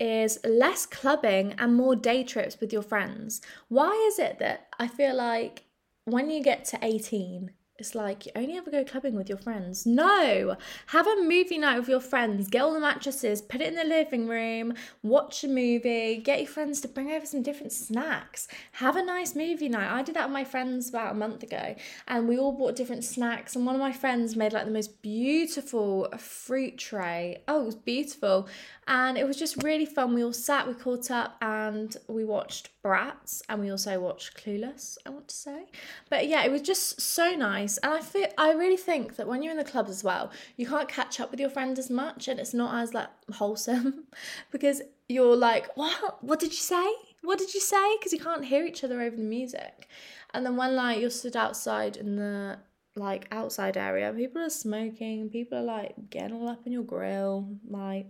is 0.00 0.38
less 0.44 0.86
clubbing 0.86 1.54
and 1.58 1.76
more 1.76 1.94
day 1.94 2.24
trips 2.24 2.58
with 2.58 2.72
your 2.72 2.82
friends. 2.82 3.40
Why 3.68 3.92
is 4.08 4.18
it 4.18 4.38
that 4.38 4.68
I 4.78 4.88
feel 4.88 5.14
like 5.14 5.64
when 6.06 6.30
you 6.30 6.42
get 6.42 6.64
to 6.66 6.78
18, 6.82 7.52
it's 7.80 7.94
like 7.94 8.26
you 8.26 8.32
only 8.36 8.58
ever 8.58 8.70
go 8.70 8.84
clubbing 8.84 9.14
with 9.14 9.30
your 9.30 9.38
friends. 9.38 9.86
No, 9.86 10.56
have 10.88 11.06
a 11.06 11.22
movie 11.22 11.56
night 11.56 11.78
with 11.78 11.88
your 11.88 12.00
friends. 12.00 12.48
Get 12.48 12.60
all 12.60 12.74
the 12.74 12.80
mattresses, 12.80 13.40
put 13.40 13.62
it 13.62 13.68
in 13.68 13.74
the 13.74 13.84
living 13.84 14.28
room, 14.28 14.74
watch 15.02 15.42
a 15.44 15.48
movie, 15.48 16.18
get 16.18 16.40
your 16.40 16.48
friends 16.48 16.82
to 16.82 16.88
bring 16.88 17.10
over 17.10 17.24
some 17.24 17.42
different 17.42 17.72
snacks. 17.72 18.48
Have 18.72 18.96
a 18.96 19.02
nice 19.02 19.34
movie 19.34 19.70
night. 19.70 19.90
I 19.90 20.02
did 20.02 20.14
that 20.16 20.26
with 20.26 20.34
my 20.34 20.44
friends 20.44 20.90
about 20.90 21.12
a 21.12 21.14
month 21.14 21.42
ago, 21.42 21.74
and 22.06 22.28
we 22.28 22.36
all 22.36 22.52
bought 22.52 22.76
different 22.76 23.02
snacks. 23.02 23.56
And 23.56 23.64
one 23.64 23.76
of 23.76 23.80
my 23.80 23.92
friends 23.92 24.36
made 24.36 24.52
like 24.52 24.66
the 24.66 24.70
most 24.70 25.00
beautiful 25.00 26.06
fruit 26.18 26.76
tray. 26.76 27.42
Oh, 27.48 27.62
it 27.62 27.66
was 27.66 27.76
beautiful 27.76 28.46
and 28.90 29.16
it 29.16 29.24
was 29.24 29.36
just 29.36 29.62
really 29.62 29.86
fun. 29.86 30.14
We 30.14 30.24
all 30.24 30.32
sat, 30.32 30.66
we 30.66 30.74
caught 30.74 31.12
up, 31.12 31.36
and 31.40 31.96
we 32.08 32.24
watched 32.24 32.70
Bratz, 32.82 33.40
and 33.48 33.60
we 33.60 33.70
also 33.70 34.00
watched 34.00 34.36
Clueless. 34.36 34.98
I 35.06 35.10
want 35.10 35.28
to 35.28 35.34
say, 35.34 35.66
but 36.10 36.26
yeah, 36.26 36.42
it 36.42 36.50
was 36.50 36.62
just 36.62 37.00
so 37.00 37.36
nice. 37.36 37.78
And 37.78 37.92
I 37.92 38.00
feel 38.00 38.26
I 38.36 38.52
really 38.52 38.76
think 38.76 39.14
that 39.14 39.28
when 39.28 39.44
you're 39.44 39.52
in 39.52 39.58
the 39.58 39.64
club 39.64 39.86
as 39.88 40.02
well, 40.02 40.32
you 40.56 40.66
can't 40.66 40.88
catch 40.88 41.20
up 41.20 41.30
with 41.30 41.38
your 41.38 41.50
friends 41.50 41.78
as 41.78 41.88
much, 41.88 42.26
and 42.26 42.40
it's 42.40 42.52
not 42.52 42.82
as 42.82 42.92
like 42.92 43.08
wholesome 43.32 44.06
because 44.50 44.82
you're 45.08 45.36
like, 45.36 45.68
what? 45.76 46.22
What 46.24 46.40
did 46.40 46.50
you 46.50 46.58
say? 46.58 46.92
What 47.22 47.38
did 47.38 47.54
you 47.54 47.60
say? 47.60 47.96
Because 47.96 48.12
you 48.12 48.18
can't 48.18 48.44
hear 48.44 48.66
each 48.66 48.82
other 48.82 49.00
over 49.00 49.14
the 49.14 49.22
music. 49.22 49.86
And 50.34 50.44
then 50.44 50.56
when 50.56 50.74
like 50.74 51.00
you're 51.00 51.10
stood 51.10 51.36
outside 51.36 51.96
in 51.96 52.16
the 52.16 52.58
like 52.96 53.28
outside 53.30 53.76
area, 53.76 54.12
people 54.12 54.42
are 54.42 54.50
smoking, 54.50 55.30
people 55.30 55.58
are 55.58 55.62
like 55.62 55.94
getting 56.10 56.34
all 56.34 56.48
up 56.48 56.66
in 56.66 56.72
your 56.72 56.82
grill, 56.82 57.56
like 57.68 58.06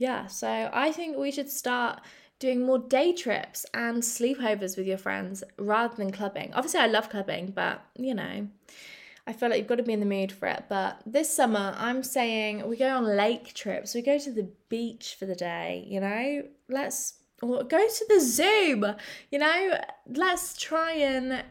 yeah, 0.00 0.28
so 0.28 0.70
I 0.72 0.92
think 0.92 1.18
we 1.18 1.30
should 1.30 1.50
start 1.50 2.00
doing 2.38 2.64
more 2.64 2.78
day 2.78 3.12
trips 3.12 3.66
and 3.74 4.02
sleepovers 4.02 4.78
with 4.78 4.86
your 4.86 4.96
friends 4.96 5.44
rather 5.58 5.94
than 5.94 6.10
clubbing. 6.10 6.54
Obviously, 6.54 6.80
I 6.80 6.86
love 6.86 7.10
clubbing, 7.10 7.52
but 7.54 7.82
you 7.98 8.14
know, 8.14 8.48
I 9.26 9.32
feel 9.34 9.50
like 9.50 9.58
you've 9.58 9.66
got 9.66 9.76
to 9.76 9.82
be 9.82 9.92
in 9.92 10.00
the 10.00 10.06
mood 10.06 10.32
for 10.32 10.48
it. 10.48 10.64
But 10.70 11.02
this 11.04 11.30
summer, 11.30 11.74
I'm 11.76 12.02
saying 12.02 12.66
we 12.66 12.78
go 12.78 12.88
on 12.88 13.14
lake 13.14 13.52
trips. 13.52 13.94
We 13.94 14.00
go 14.00 14.18
to 14.18 14.32
the 14.32 14.48
beach 14.70 15.16
for 15.18 15.26
the 15.26 15.34
day, 15.34 15.84
you 15.86 16.00
know? 16.00 16.44
Let's 16.70 17.18
or 17.42 17.62
go 17.64 17.86
to 17.86 18.04
the 18.08 18.20
zoo, 18.20 18.94
you 19.30 19.38
know? 19.38 19.80
Let's 20.08 20.56
try 20.56 20.92
and 20.92 21.44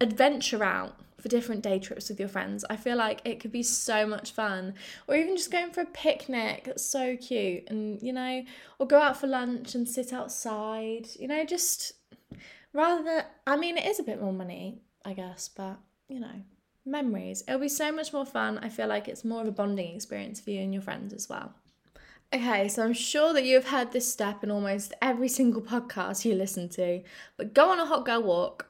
adventure 0.00 0.64
out 0.64 0.96
for 1.20 1.28
different 1.28 1.62
day 1.62 1.78
trips 1.78 2.08
with 2.08 2.20
your 2.20 2.28
friends. 2.28 2.64
I 2.70 2.76
feel 2.76 2.96
like 2.96 3.20
it 3.24 3.40
could 3.40 3.52
be 3.52 3.62
so 3.62 4.06
much 4.06 4.32
fun. 4.32 4.74
Or 5.06 5.16
even 5.16 5.36
just 5.36 5.50
going 5.50 5.70
for 5.70 5.80
a 5.80 5.86
picnic. 5.86 6.64
That's 6.64 6.84
so 6.84 7.16
cute. 7.16 7.64
And, 7.68 8.00
you 8.02 8.12
know, 8.12 8.42
or 8.78 8.86
go 8.86 8.98
out 8.98 9.18
for 9.18 9.26
lunch 9.26 9.74
and 9.74 9.88
sit 9.88 10.12
outside. 10.12 11.08
You 11.18 11.28
know, 11.28 11.44
just 11.44 11.92
rather 12.72 13.02
than, 13.02 13.24
I 13.46 13.56
mean, 13.56 13.76
it 13.76 13.86
is 13.86 13.98
a 13.98 14.04
bit 14.04 14.20
more 14.20 14.32
money, 14.32 14.80
I 15.04 15.12
guess, 15.14 15.48
but, 15.48 15.78
you 16.08 16.20
know, 16.20 16.42
memories. 16.86 17.42
It'll 17.46 17.60
be 17.60 17.68
so 17.68 17.90
much 17.90 18.12
more 18.12 18.26
fun. 18.26 18.58
I 18.58 18.68
feel 18.68 18.86
like 18.86 19.08
it's 19.08 19.24
more 19.24 19.42
of 19.42 19.48
a 19.48 19.52
bonding 19.52 19.94
experience 19.94 20.40
for 20.40 20.50
you 20.50 20.60
and 20.60 20.72
your 20.72 20.82
friends 20.82 21.12
as 21.12 21.28
well. 21.28 21.52
Okay, 22.32 22.68
so 22.68 22.84
I'm 22.84 22.92
sure 22.92 23.32
that 23.32 23.44
you've 23.44 23.68
heard 23.68 23.92
this 23.92 24.10
step 24.12 24.44
in 24.44 24.50
almost 24.50 24.92
every 25.00 25.28
single 25.28 25.62
podcast 25.74 26.24
you 26.24 26.34
listen 26.34 26.68
to, 26.70 27.02
but 27.36 27.54
go 27.54 27.70
on 27.70 27.80
a 27.80 27.86
hot 27.86 28.04
girl 28.04 28.22
walk 28.22 28.68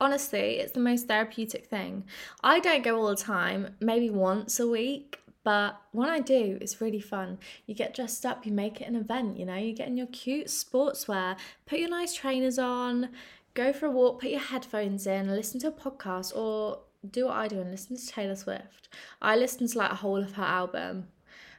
honestly, 0.00 0.58
it's 0.58 0.72
the 0.72 0.80
most 0.80 1.08
therapeutic 1.08 1.66
thing. 1.66 2.04
I 2.42 2.60
don't 2.60 2.84
go 2.84 2.96
all 2.96 3.08
the 3.08 3.16
time, 3.16 3.74
maybe 3.80 4.10
once 4.10 4.60
a 4.60 4.68
week, 4.68 5.20
but 5.44 5.80
when 5.92 6.08
I 6.08 6.20
do, 6.20 6.58
it's 6.60 6.80
really 6.80 7.00
fun. 7.00 7.38
You 7.66 7.74
get 7.74 7.94
dressed 7.94 8.24
up, 8.24 8.46
you 8.46 8.52
make 8.52 8.80
it 8.80 8.88
an 8.88 8.96
event, 8.96 9.38
you 9.38 9.44
know, 9.44 9.56
you 9.56 9.74
get 9.74 9.88
in 9.88 9.96
your 9.96 10.06
cute 10.08 10.46
sportswear, 10.46 11.36
put 11.66 11.78
your 11.78 11.90
nice 11.90 12.14
trainers 12.14 12.58
on, 12.58 13.10
go 13.52 13.72
for 13.72 13.86
a 13.86 13.90
walk, 13.90 14.20
put 14.20 14.30
your 14.30 14.40
headphones 14.40 15.06
in, 15.06 15.28
listen 15.28 15.60
to 15.60 15.68
a 15.68 15.72
podcast, 15.72 16.34
or 16.34 16.80
do 17.10 17.26
what 17.26 17.36
I 17.36 17.48
do 17.48 17.60
and 17.60 17.70
listen 17.70 17.96
to 17.96 18.06
Taylor 18.06 18.36
Swift. 18.36 18.88
I 19.20 19.36
listen 19.36 19.68
to 19.68 19.78
like 19.78 19.92
a 19.92 19.96
whole 19.96 20.22
of 20.22 20.32
her 20.32 20.42
album 20.42 21.08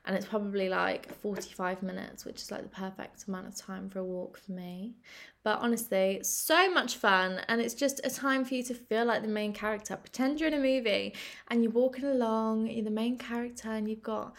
and 0.05 0.15
it's 0.15 0.25
probably 0.25 0.69
like 0.69 1.13
45 1.21 1.81
minutes, 1.81 2.25
which 2.25 2.41
is 2.41 2.51
like 2.51 2.63
the 2.63 2.69
perfect 2.69 3.27
amount 3.27 3.47
of 3.47 3.55
time 3.55 3.89
for 3.89 3.99
a 3.99 4.03
walk 4.03 4.37
for 4.37 4.51
me. 4.51 4.95
But 5.43 5.59
honestly, 5.59 6.19
so 6.23 6.71
much 6.71 6.95
fun, 6.97 7.41
and 7.47 7.59
it's 7.59 7.73
just 7.73 8.01
a 8.03 8.09
time 8.09 8.45
for 8.45 8.55
you 8.55 8.63
to 8.63 8.73
feel 8.73 9.05
like 9.05 9.21
the 9.21 9.27
main 9.27 9.53
character. 9.53 9.95
Pretend 9.95 10.39
you're 10.39 10.47
in 10.47 10.53
a 10.53 10.59
movie 10.59 11.15
and 11.49 11.63
you're 11.63 11.71
walking 11.71 12.05
along, 12.05 12.67
you're 12.67 12.85
the 12.85 12.91
main 12.91 13.17
character, 13.17 13.69
and 13.69 13.89
you've 13.89 14.03
got 14.03 14.35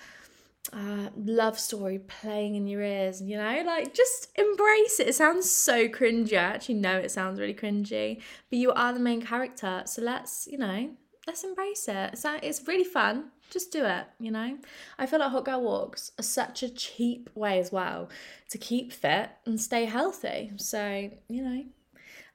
uh, 0.73 1.11
love 1.17 1.59
story 1.59 1.99
playing 1.99 2.55
in 2.55 2.67
your 2.67 2.83
ears, 2.83 3.21
you 3.23 3.37
know, 3.37 3.63
like 3.65 3.95
just 3.95 4.29
embrace 4.37 5.01
it. 5.01 5.09
It 5.09 5.15
sounds 5.15 5.51
so 5.51 5.89
cringy. 5.89 6.35
I 6.35 6.43
actually 6.43 6.77
know 6.77 6.97
it 6.97 7.11
sounds 7.11 7.41
really 7.41 7.55
cringy, 7.55 8.21
but 8.51 8.59
you 8.59 8.73
are 8.73 8.93
the 8.93 9.01
main 9.01 9.23
character. 9.23 9.83
So 9.87 10.03
let's, 10.03 10.49
you 10.51 10.59
know, 10.59 10.91
let's 11.27 11.45
embrace 11.45 11.89
it. 11.89 12.19
So 12.19 12.39
it's 12.43 12.67
really 12.67 12.85
fun. 12.85 13.31
Just 13.51 13.73
do 13.73 13.85
it, 13.85 14.07
you 14.19 14.31
know? 14.31 14.59
I 14.99 15.07
feel 15.07 15.21
like 15.21 15.31
hot 15.31 15.45
girl 15.45 15.63
walks 15.63 16.13
are 16.19 16.23
such 16.23 16.63
a 16.63 16.69
cheap 16.69 17.31
way 17.35 17.59
as 17.59 17.71
well 17.71 18.09
to 18.51 18.59
keep 18.59 18.93
fit 18.93 19.31
and 19.45 19.61
stay 19.61 19.85
healthy. 19.85 20.53
So, 20.57 21.11
you 21.29 21.43
know. 21.43 21.65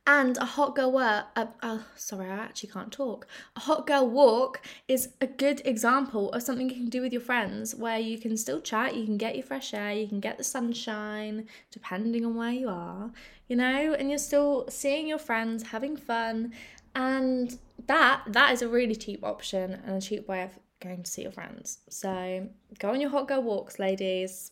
And 0.07 0.35
a 0.37 0.45
hot 0.45 0.75
girl 0.75 0.91
work, 0.91 1.25
uh, 1.35 1.45
uh, 1.61 1.79
sorry, 1.95 2.27
I 2.27 2.35
actually 2.35 2.71
can't 2.71 2.91
talk. 2.91 3.27
A 3.55 3.59
hot 3.59 3.85
girl 3.85 4.09
walk 4.09 4.61
is 4.87 5.09
a 5.21 5.27
good 5.27 5.61
example 5.63 6.31
of 6.31 6.41
something 6.41 6.67
you 6.69 6.75
can 6.75 6.89
do 6.89 7.01
with 7.01 7.13
your 7.13 7.21
friends 7.21 7.75
where 7.75 7.99
you 7.99 8.17
can 8.17 8.35
still 8.35 8.59
chat, 8.59 8.95
you 8.95 9.05
can 9.05 9.17
get 9.17 9.35
your 9.35 9.45
fresh 9.45 9.75
air, 9.75 9.93
you 9.93 10.07
can 10.07 10.19
get 10.19 10.39
the 10.39 10.43
sunshine, 10.43 11.47
depending 11.69 12.25
on 12.25 12.35
where 12.35 12.51
you 12.51 12.67
are, 12.67 13.11
you 13.47 13.55
know, 13.55 13.93
and 13.93 14.09
you're 14.09 14.17
still 14.17 14.65
seeing 14.69 15.07
your 15.07 15.19
friends, 15.19 15.61
having 15.61 15.95
fun, 15.95 16.51
and 16.95 17.59
that 17.87 18.23
that 18.27 18.51
is 18.51 18.61
a 18.61 18.67
really 18.67 18.95
cheap 18.95 19.23
option 19.23 19.79
and 19.85 19.95
a 19.95 20.01
cheap 20.01 20.27
way 20.27 20.43
of 20.43 20.51
going 20.81 21.03
to 21.03 21.09
see 21.11 21.21
your 21.23 21.31
friends. 21.31 21.79
So 21.89 22.47
go 22.79 22.89
on 22.89 23.01
your 23.01 23.09
hot 23.09 23.27
girl 23.27 23.43
walks, 23.43 23.79
ladies. 23.79 24.51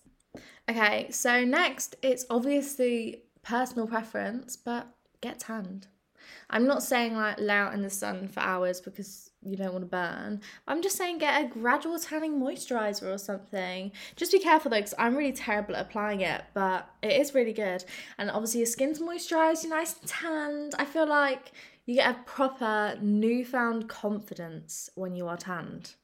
Okay, 0.69 1.07
so 1.09 1.43
next 1.43 1.95
it's 2.01 2.25
obviously 2.29 3.23
personal 3.41 3.87
preference, 3.87 4.55
but 4.55 4.87
get 5.21 5.39
tanned. 5.39 5.87
I'm 6.49 6.65
not 6.65 6.83
saying 6.83 7.15
like 7.15 7.39
lay 7.39 7.53
out 7.53 7.73
in 7.73 7.81
the 7.81 7.89
sun 7.89 8.27
for 8.27 8.39
hours 8.41 8.81
because 8.81 9.31
you 9.41 9.55
don't 9.55 9.71
want 9.71 9.83
to 9.83 9.89
burn. 9.89 10.41
I'm 10.67 10.81
just 10.81 10.97
saying 10.97 11.19
get 11.19 11.43
a 11.43 11.47
gradual 11.47 11.97
tanning 11.97 12.39
moisturizer 12.39 13.13
or 13.13 13.17
something. 13.17 13.91
Just 14.15 14.31
be 14.31 14.39
careful 14.39 14.69
though, 14.69 14.77
because 14.77 14.93
I'm 14.97 15.15
really 15.15 15.31
terrible 15.31 15.75
at 15.75 15.85
applying 15.85 16.21
it, 16.21 16.43
but 16.53 16.89
it 17.01 17.19
is 17.19 17.33
really 17.33 17.53
good. 17.53 17.83
And 18.17 18.29
obviously 18.29 18.59
your 18.59 18.67
skin's 18.67 18.99
moisturized, 18.99 19.63
you're 19.63 19.75
nice 19.75 19.97
and 19.99 20.07
tanned. 20.07 20.75
I 20.77 20.85
feel 20.85 21.07
like 21.07 21.51
you 21.89 21.95
get 21.95 22.11
a 22.11 22.23
proper 22.23 22.95
newfound 23.01 23.89
confidence 23.89 24.91
when 24.93 25.15
you 25.15 25.27
are 25.27 25.37
tanned. 25.37 25.95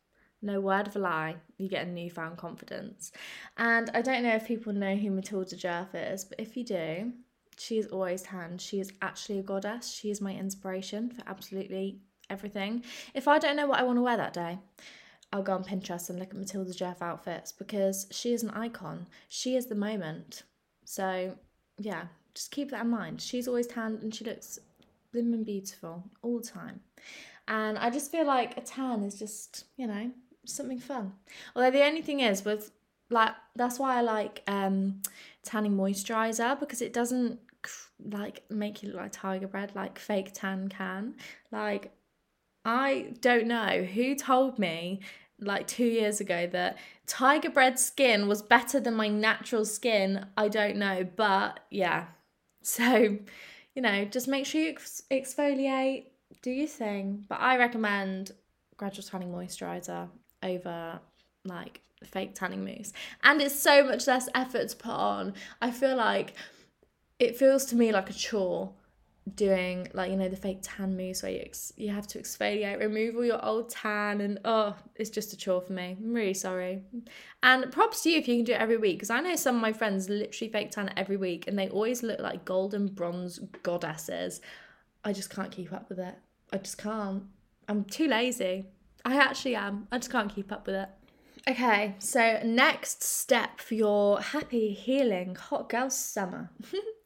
No 0.42 0.60
word 0.60 0.88
of 0.88 0.96
a 0.96 1.00
lie, 1.00 1.36
you 1.60 1.70
get 1.70 1.86
a 1.86 1.92
newfound 1.92 2.39
confidence. 2.39 3.12
And 3.58 3.92
I 3.94 4.01
don't 4.01 4.24
know 4.24 4.34
if 4.34 4.48
people 4.48 4.74
know 4.74 4.96
who 4.96 5.12
Matilda 5.12 5.56
Djerf 5.56 5.89
is, 5.94 6.25
but 6.25 6.39
if 6.39 6.58
you 6.58 6.63
do, 6.63 7.13
she 7.60 7.77
is 7.77 7.86
always 7.86 8.24
tanned. 8.24 8.62
She 8.62 8.80
is 8.80 8.94
actually 9.04 9.38
a 9.38 9.44
goddess. 9.44 9.94
She 9.94 10.10
is 10.10 10.22
my 10.22 10.34
inspiration 10.34 11.12
for 11.12 11.22
absolutely 11.27 12.00
everything. 12.32 12.84
If 13.13 13.27
I 13.27 13.38
don't 13.38 13.56
know 13.56 13.68
what 13.68 13.80
I 13.80 13.84
want 13.84 14.00
to 14.00 14.01
wear 14.01 14.18
that 14.18 14.34
day, 14.34 14.58
I'll 15.32 15.44
go 15.44 15.54
on 15.54 15.63
Pinterest 15.63 16.10
and 16.10 16.18
look 16.18 16.32
at 16.32 16.36
Matilda 16.36 16.72
Djerf 16.72 17.04
outfits 17.04 17.51
because 17.51 18.08
she 18.10 18.34
is 18.34 18.42
an 18.42 18.50
icon. 18.50 19.06
She 19.30 19.56
is 19.56 19.68
the 19.68 19.75
moment. 19.75 20.42
So, 20.84 21.38
yeah, 21.77 22.06
just 22.34 22.50
keep 22.50 22.72
that 22.72 22.86
in 22.86 22.89
mind. 22.89 23.22
She's 23.22 23.48
always 23.48 23.68
tanned 23.68 24.01
and 24.01 24.15
she 24.15 24.24
looks 24.24 24.58
blooming 25.15 25.43
beautiful 25.43 26.03
all 26.22 26.39
the 26.39 26.48
time. 26.48 26.81
And 27.48 27.77
I 27.77 27.89
just 27.89 28.12
feel 28.12 28.25
like 28.25 28.57
a 28.57 28.62
tan 28.62 29.03
is 29.03 29.17
just, 29.17 29.65
you 29.77 29.88
know, 29.88 30.12
something 30.45 30.79
fun. 30.79 31.13
Although 31.55 31.72
the 31.72 31.86
only 31.86 32.01
thing 32.01 32.19
is 32.19 32.43
with 32.43 32.72
like 33.10 33.34
that's 33.55 33.77
why 33.79 33.98
I 33.98 34.01
like 34.01 34.41
um 34.48 35.01
tanning 35.43 35.77
moisturizer 35.77 36.60
because 36.60 36.81
it 36.81 36.91
doesn't 36.91 37.39
like 38.12 38.43
make 38.50 38.81
you 38.81 38.89
look 38.89 38.98
like 38.98 39.12
tiger 39.12 39.48
bread 39.48 39.72
like 39.75 40.00
fake 40.00 40.31
tan 40.34 40.67
can. 40.67 41.15
Like 41.51 41.91
I 42.65 43.13
don't 43.22 43.48
know 43.48 43.84
who 43.84 44.15
told 44.15 44.57
me 44.60 45.01
like 45.39 45.67
2 45.67 45.84
years 45.86 46.19
ago 46.19 46.48
that 46.48 46.77
tiger 47.05 47.50
bread 47.50 47.77
skin 47.77 48.27
was 48.27 48.41
better 48.41 48.79
than 48.79 48.95
my 48.95 49.07
natural 49.07 49.65
skin. 49.65 50.25
I 50.36 50.48
don't 50.48 50.77
know, 50.77 51.07
but 51.15 51.62
yeah. 51.69 52.05
So, 52.67 53.19
you 53.75 53.82
know, 53.82 54.05
just 54.05 54.27
make 54.27 54.46
sure 54.46 54.62
you 54.62 54.70
ex- 54.70 55.03
exfoliate, 55.12 56.05
do 56.41 56.50
your 56.50 56.67
thing. 56.67 57.25
But 57.27 57.41
I 57.41 57.58
recommend 57.58 58.32
gradual 58.77 59.03
tanning 59.03 59.32
moisturizer 59.32 60.10
over 60.41 61.00
like 61.44 61.82
fake 62.03 62.36
tanning 62.36 62.63
mousse. 62.63 62.94
And 63.24 63.41
it's 63.41 63.60
so 63.60 63.84
much 63.84 64.08
less 64.08 64.29
effort 64.34 64.70
to 64.70 64.75
put 64.75 64.91
on. 64.91 65.34
I 65.62 65.72
feel 65.72 65.96
like 65.96 66.34
it 67.20 67.38
feels 67.38 67.65
to 67.65 67.75
me 67.75 67.91
like 67.91 68.10
a 68.10 68.13
chore 68.13 68.74
doing 69.34 69.88
like 69.94 70.12
you 70.12 70.17
know 70.17 70.29
the 70.29 70.36
fake 70.36 70.60
tan 70.62 70.96
mousse 70.96 71.24
where 71.24 71.32
you 71.32 71.39
ex- 71.39 71.74
you 71.77 71.89
have 71.89 72.05
to 72.05 72.20
exfoliate 72.20 72.79
remove 72.79 73.15
all 73.15 73.25
your 73.25 73.44
old 73.44 73.70
tan 73.70 74.22
and 74.22 74.39
oh 74.46 74.75
it's 74.96 75.10
just 75.10 75.34
a 75.34 75.38
chore 75.38 75.62
for 75.62 75.74
me. 75.74 75.98
I'm 76.00 76.13
really 76.13 76.36
sorry. 76.36 76.84
And 77.41 77.72
props 77.72 78.03
to 78.03 78.12
you 78.12 78.20
if 78.20 78.27
you 78.27 78.38
can 78.38 78.46
do 78.46 78.53
it 78.53 78.62
every 78.62 78.77
week 78.77 78.98
because 78.98 79.10
i 79.10 79.20
know 79.20 79.36
some 79.36 79.55
of 79.55 79.62
my 79.62 79.74
friends 79.74 80.10
literally 80.10 80.51
fake 80.51 80.72
tan 80.72 80.91
every 80.96 81.17
week 81.17 81.48
and 81.48 81.58
they 81.58 81.70
always 81.70 82.03
look 82.03 82.20
like 82.20 82.46
golden 82.46 82.88
bronze 82.88 83.39
goddesses. 83.63 84.41
I 85.03 85.13
just 85.13 85.29
can't 85.29 85.51
keep 85.51 85.74
up 85.74 85.89
with 85.89 86.00
it. 86.00 86.15
I 86.53 86.58
just 86.58 86.77
can't. 86.77 87.24
I'm 87.67 87.84
too 87.84 88.08
lazy. 88.08 88.65
I 89.03 89.17
actually 89.17 89.55
am. 89.55 89.88
I 89.91 89.98
just 89.98 90.12
can't 90.12 90.34
keep 90.34 90.51
up 90.51 90.67
with 90.67 90.75
it. 90.75 90.89
Okay, 91.48 91.96
so 92.00 92.39
next 92.44 93.03
step 93.03 93.60
for 93.60 93.75
your 93.75 94.20
happy, 94.20 94.72
healing, 94.74 95.36
hot 95.36 95.70
girl 95.70 95.91
summer 95.91 96.50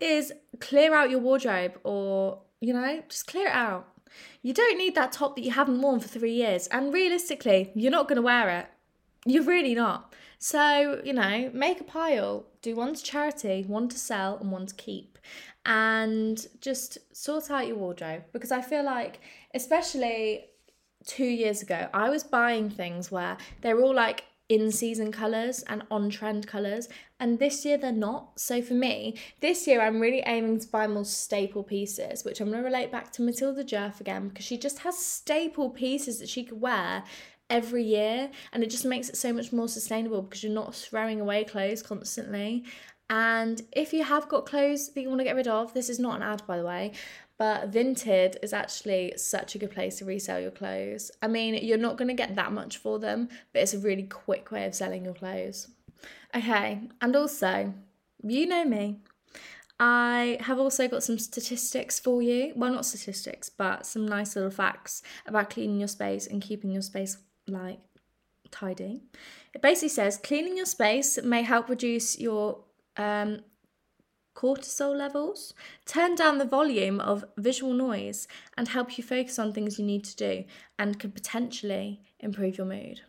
is 0.00 0.32
clear 0.60 0.94
out 0.94 1.10
your 1.10 1.20
wardrobe 1.20 1.78
or, 1.84 2.40
you 2.60 2.72
know, 2.72 3.02
just 3.08 3.26
clear 3.26 3.48
it 3.48 3.54
out. 3.54 3.88
You 4.42 4.52
don't 4.52 4.76
need 4.76 4.94
that 4.94 5.12
top 5.12 5.36
that 5.36 5.42
you 5.42 5.52
haven't 5.52 5.80
worn 5.80 6.00
for 6.00 6.08
three 6.08 6.34
years, 6.34 6.66
and 6.66 6.92
realistically, 6.92 7.70
you're 7.74 7.90
not 7.90 8.08
going 8.08 8.16
to 8.16 8.22
wear 8.22 8.50
it. 8.50 8.66
You're 9.24 9.44
really 9.44 9.74
not. 9.74 10.12
So, 10.38 11.00
you 11.04 11.12
know, 11.12 11.50
make 11.54 11.80
a 11.80 11.84
pile, 11.84 12.46
do 12.60 12.74
one 12.74 12.94
to 12.94 13.02
charity, 13.02 13.64
one 13.66 13.88
to 13.88 13.98
sell, 13.98 14.36
and 14.38 14.50
one 14.50 14.66
to 14.66 14.74
keep. 14.74 15.18
And 15.64 16.44
just 16.60 16.98
sort 17.16 17.50
out 17.50 17.68
your 17.68 17.76
wardrobe 17.76 18.24
because 18.32 18.50
I 18.50 18.60
feel 18.60 18.84
like, 18.84 19.20
especially 19.54 20.46
two 21.06 21.24
years 21.24 21.62
ago, 21.62 21.88
I 21.94 22.10
was 22.10 22.24
buying 22.24 22.68
things 22.68 23.12
where 23.12 23.36
they 23.60 23.72
were 23.72 23.82
all 23.82 23.94
like 23.94 24.24
in 24.48 24.70
season 24.70 25.12
colours 25.12 25.62
and 25.68 25.82
on 25.90 26.10
trend 26.10 26.46
colours, 26.46 26.88
and 27.18 27.38
this 27.38 27.64
year 27.64 27.78
they're 27.78 27.92
not. 27.92 28.38
So 28.38 28.60
for 28.62 28.74
me, 28.74 29.16
this 29.40 29.66
year 29.66 29.80
I'm 29.80 30.00
really 30.00 30.22
aiming 30.26 30.60
to 30.60 30.68
buy 30.68 30.86
more 30.86 31.04
staple 31.04 31.62
pieces, 31.62 32.24
which 32.24 32.40
I'm 32.40 32.50
going 32.50 32.62
to 32.62 32.64
relate 32.64 32.92
back 32.92 33.12
to 33.12 33.22
Matilda 33.22 33.64
Djerf 33.64 34.00
again 34.00 34.28
because 34.28 34.44
she 34.44 34.58
just 34.58 34.80
has 34.80 34.98
staple 34.98 35.70
pieces 35.70 36.18
that 36.18 36.28
she 36.28 36.44
could 36.44 36.60
wear 36.60 37.04
every 37.50 37.84
year 37.84 38.30
and 38.52 38.62
it 38.62 38.70
just 38.70 38.84
makes 38.84 39.08
it 39.08 39.16
so 39.16 39.32
much 39.32 39.52
more 39.52 39.68
sustainable 39.68 40.22
because 40.22 40.42
you're 40.42 40.52
not 40.52 40.74
throwing 40.74 41.20
away 41.20 41.44
clothes 41.44 41.82
constantly. 41.82 42.64
And 43.10 43.60
if 43.72 43.92
you 43.92 44.04
have 44.04 44.28
got 44.28 44.46
clothes 44.46 44.88
that 44.88 45.00
you 45.00 45.08
want 45.08 45.20
to 45.20 45.24
get 45.24 45.36
rid 45.36 45.48
of, 45.48 45.74
this 45.74 45.90
is 45.90 45.98
not 45.98 46.16
an 46.16 46.22
ad 46.22 46.42
by 46.46 46.56
the 46.56 46.64
way, 46.64 46.92
But 47.42 47.72
Vinted 47.72 48.36
is 48.40 48.52
actually 48.52 49.14
such 49.16 49.56
a 49.56 49.58
good 49.58 49.72
place 49.72 49.98
to 49.98 50.04
resell 50.04 50.38
your 50.38 50.52
clothes. 50.52 51.10
I 51.20 51.26
mean, 51.26 51.54
you're 51.54 51.76
not 51.76 51.98
going 51.98 52.06
to 52.06 52.14
get 52.14 52.36
that 52.36 52.52
much 52.52 52.76
for 52.76 53.00
them, 53.00 53.28
but 53.52 53.62
it's 53.62 53.74
a 53.74 53.80
really 53.80 54.04
quick 54.04 54.52
way 54.52 54.64
of 54.64 54.76
selling 54.76 55.04
your 55.06 55.14
clothes. 55.14 55.66
Okay, 56.36 56.82
and 57.00 57.16
also, 57.16 57.74
you 58.22 58.46
know 58.46 58.64
me. 58.64 59.00
I 59.80 60.38
have 60.42 60.60
also 60.60 60.86
got 60.86 61.02
some 61.02 61.18
statistics 61.18 61.98
for 61.98 62.22
you. 62.22 62.52
Well, 62.54 62.74
not 62.74 62.86
statistics, 62.86 63.48
but 63.48 63.86
some 63.86 64.06
nice 64.06 64.36
little 64.36 64.52
facts 64.52 65.02
about 65.26 65.50
cleaning 65.50 65.80
your 65.80 65.88
space 65.88 66.28
and 66.28 66.40
keeping 66.40 66.70
your 66.70 66.82
space 66.82 67.16
like 67.48 67.80
tidy. 68.52 69.02
It 69.52 69.62
basically 69.62 69.88
says 69.88 70.16
cleaning 70.16 70.56
your 70.56 70.66
space 70.66 71.20
may 71.20 71.42
help 71.42 71.68
reduce 71.68 72.20
your 72.20 72.60
um, 72.96 73.40
cortisol 74.34 74.96
levels, 74.96 75.54
turn 75.86 76.14
down 76.14 76.38
the 76.38 76.44
volume 76.44 77.00
of 77.00 77.24
visual 77.36 77.72
noise, 77.72 78.28
and 78.56 78.68
help 78.68 78.96
you 78.96 79.04
focus 79.04 79.38
on 79.38 79.52
things 79.52 79.78
you 79.78 79.84
need 79.84 80.04
to 80.04 80.16
do 80.16 80.44
and 80.78 80.98
could 80.98 81.14
potentially 81.14 82.00
improve 82.20 82.58
your 82.58 82.66
mood. 82.66 83.00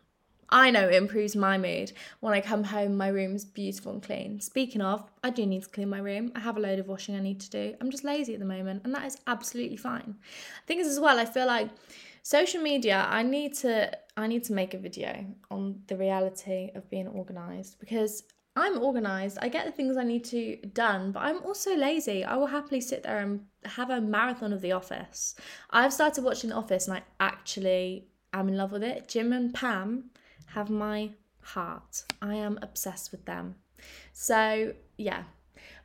I 0.49 0.69
know 0.69 0.87
it 0.87 0.95
improves 0.95 1.35
my 1.35 1.57
mood 1.57 1.93
when 2.19 2.33
I 2.33 2.41
come 2.41 2.63
home, 2.63 2.95
my 2.95 3.07
room's 3.07 3.43
beautiful 3.43 3.93
and 3.93 4.03
clean. 4.03 4.39
Speaking 4.39 4.81
of, 4.81 5.03
I 5.23 5.31
do 5.31 5.45
need 5.47 5.63
to 5.63 5.69
clean 5.69 5.89
my 5.89 5.97
room. 5.97 6.31
I 6.35 6.41
have 6.41 6.57
a 6.57 6.59
load 6.59 6.77
of 6.77 6.87
washing 6.87 7.15
I 7.15 7.21
need 7.21 7.39
to 7.39 7.49
do. 7.49 7.75
I'm 7.81 7.89
just 7.89 8.03
lazy 8.03 8.35
at 8.35 8.39
the 8.39 8.45
moment, 8.45 8.81
and 8.83 8.93
that 8.93 9.05
is 9.05 9.17
absolutely 9.25 9.77
fine. 9.77 10.15
Things 10.67 10.85
as 10.85 10.99
well, 10.99 11.17
I 11.17 11.25
feel 11.25 11.47
like 11.47 11.69
social 12.25 12.61
media 12.61 13.05
i 13.09 13.21
need 13.21 13.53
to 13.53 13.91
i 14.15 14.25
need 14.25 14.43
to 14.45 14.53
make 14.53 14.73
a 14.73 14.77
video 14.77 15.25
on 15.51 15.75
the 15.87 15.97
reality 15.97 16.71
of 16.73 16.89
being 16.89 17.07
organized 17.07 17.77
because 17.79 18.23
I'm 18.55 18.81
organized. 18.81 19.39
I 19.41 19.49
get 19.49 19.65
the 19.65 19.71
things 19.71 19.97
I 19.97 20.03
need 20.03 20.23
to 20.25 20.57
done, 20.73 21.11
but 21.11 21.21
I'm 21.21 21.41
also 21.43 21.75
lazy. 21.75 22.23
I 22.23 22.35
will 22.35 22.47
happily 22.47 22.81
sit 22.81 23.03
there 23.03 23.19
and 23.19 23.45
have 23.65 23.89
a 23.89 23.99
marathon 23.99 24.53
of 24.53 24.61
The 24.61 24.73
Office. 24.73 25.35
I've 25.71 25.93
started 25.93 26.23
watching 26.23 26.51
The 26.51 26.57
Office 26.57 26.87
and 26.87 26.97
I 26.97 27.03
actually 27.19 28.07
am 28.31 28.49
in 28.49 28.57
love 28.57 28.71
with 28.71 28.83
it. 28.83 29.07
Jim 29.07 29.33
and 29.33 29.53
Pam 29.53 30.11
have 30.47 30.69
my 30.69 31.11
heart. 31.41 32.03
I 32.21 32.35
am 32.35 32.59
obsessed 32.61 33.11
with 33.11 33.25
them. 33.25 33.55
So, 34.11 34.73
yeah. 34.97 35.23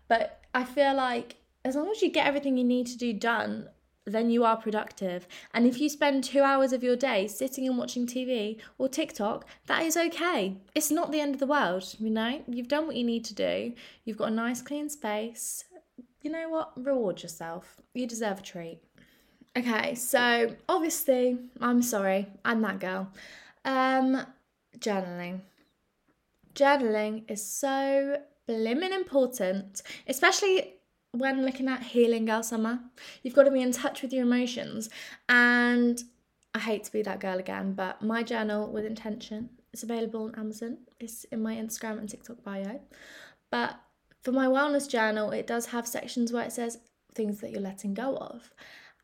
But 0.09 0.43
I 0.55 0.65
feel 0.65 0.95
like 0.95 1.37
as 1.65 1.75
long 1.75 1.91
as 1.91 2.03
you 2.03 2.11
get 2.11 2.27
everything 2.27 2.57
you 2.57 2.65
need 2.65 2.87
to 2.89 2.99
do 2.99 3.13
done, 3.13 3.69
then 4.09 4.31
you 4.31 4.45
are 4.45 4.57
productive. 4.57 5.27
And 5.55 5.67
if 5.67 5.81
you 5.81 5.89
spend 5.89 6.25
two 6.25 6.43
hours 6.43 6.73
of 6.73 6.83
your 6.83 6.97
day 6.97 7.27
sitting 7.27 7.67
and 7.67 7.79
watching 7.79 8.07
TV 8.07 8.59
or 8.79 8.89
TikTok, 8.89 9.47
that 9.67 9.83
is 9.83 9.97
okay. 9.97 10.57
It's 10.75 10.91
not 10.91 11.13
the 11.13 11.21
end 11.21 11.35
of 11.35 11.41
the 11.41 11.47
world, 11.47 11.95
you 11.99 12.11
know? 12.11 12.43
You've 12.47 12.69
done 12.69 12.87
what 12.87 12.97
you 12.97 13.05
need 13.05 13.25
to 13.27 13.35
do, 13.35 13.73
you've 14.05 14.19
got 14.19 14.29
a 14.29 14.35
nice 14.35 14.63
clean 14.63 14.89
space. 14.89 15.65
You 16.23 16.33
know 16.33 16.49
what? 16.49 16.73
Reward 16.77 17.23
yourself. 17.23 17.81
You 17.95 18.07
deserve 18.07 18.41
a 18.41 18.43
treat. 18.43 18.81
Okay, 19.57 19.95
so 19.95 20.55
obviously, 20.69 21.39
I'm 21.61 21.83
sorry, 21.83 22.27
I'm 22.45 22.61
that 22.63 22.81
girl. 22.81 23.09
Um, 23.65 24.25
journaling. 24.79 25.41
Journaling 26.55 27.31
is 27.31 27.45
so 27.45 28.19
blimmin' 28.49 28.93
important, 28.93 29.83
especially 30.07 30.75
when 31.13 31.45
looking 31.45 31.69
at 31.69 31.83
healing 31.83 32.27
girl 32.27 32.43
summer. 32.43 32.81
You've 33.23 33.35
got 33.35 33.45
to 33.45 33.51
be 33.51 33.63
in 33.63 33.73
touch 33.73 34.03
with 34.03 34.13
your 34.13 34.25
emotions. 34.25 34.91
And 35.29 36.03
I 36.55 36.59
hate 36.59 36.85
to 36.85 36.93
be 36.93 37.03
that 37.03 37.21
girl 37.21 37.39
again, 37.39 37.75
but 37.75 38.03
my 38.03 38.23
journal 38.23 38.71
with 38.71 38.85
intention 38.85 39.51
is 39.73 39.83
available 39.83 40.25
on 40.25 40.35
Amazon. 40.35 40.79
It's 41.01 41.25
in 41.25 41.43
my 41.43 41.55
Instagram 41.55 41.99
and 41.99 42.09
TikTok 42.09 42.43
bio. 42.43 42.81
But 43.51 43.79
for 44.23 44.33
my 44.33 44.47
wellness 44.47 44.89
journal, 44.89 45.31
it 45.31 45.47
does 45.47 45.67
have 45.67 45.87
sections 45.87 46.33
where 46.33 46.45
it 46.45 46.53
says 46.53 46.79
things 47.15 47.41
that 47.41 47.51
you're 47.51 47.61
letting 47.61 47.95
go 47.95 48.17
of. 48.17 48.53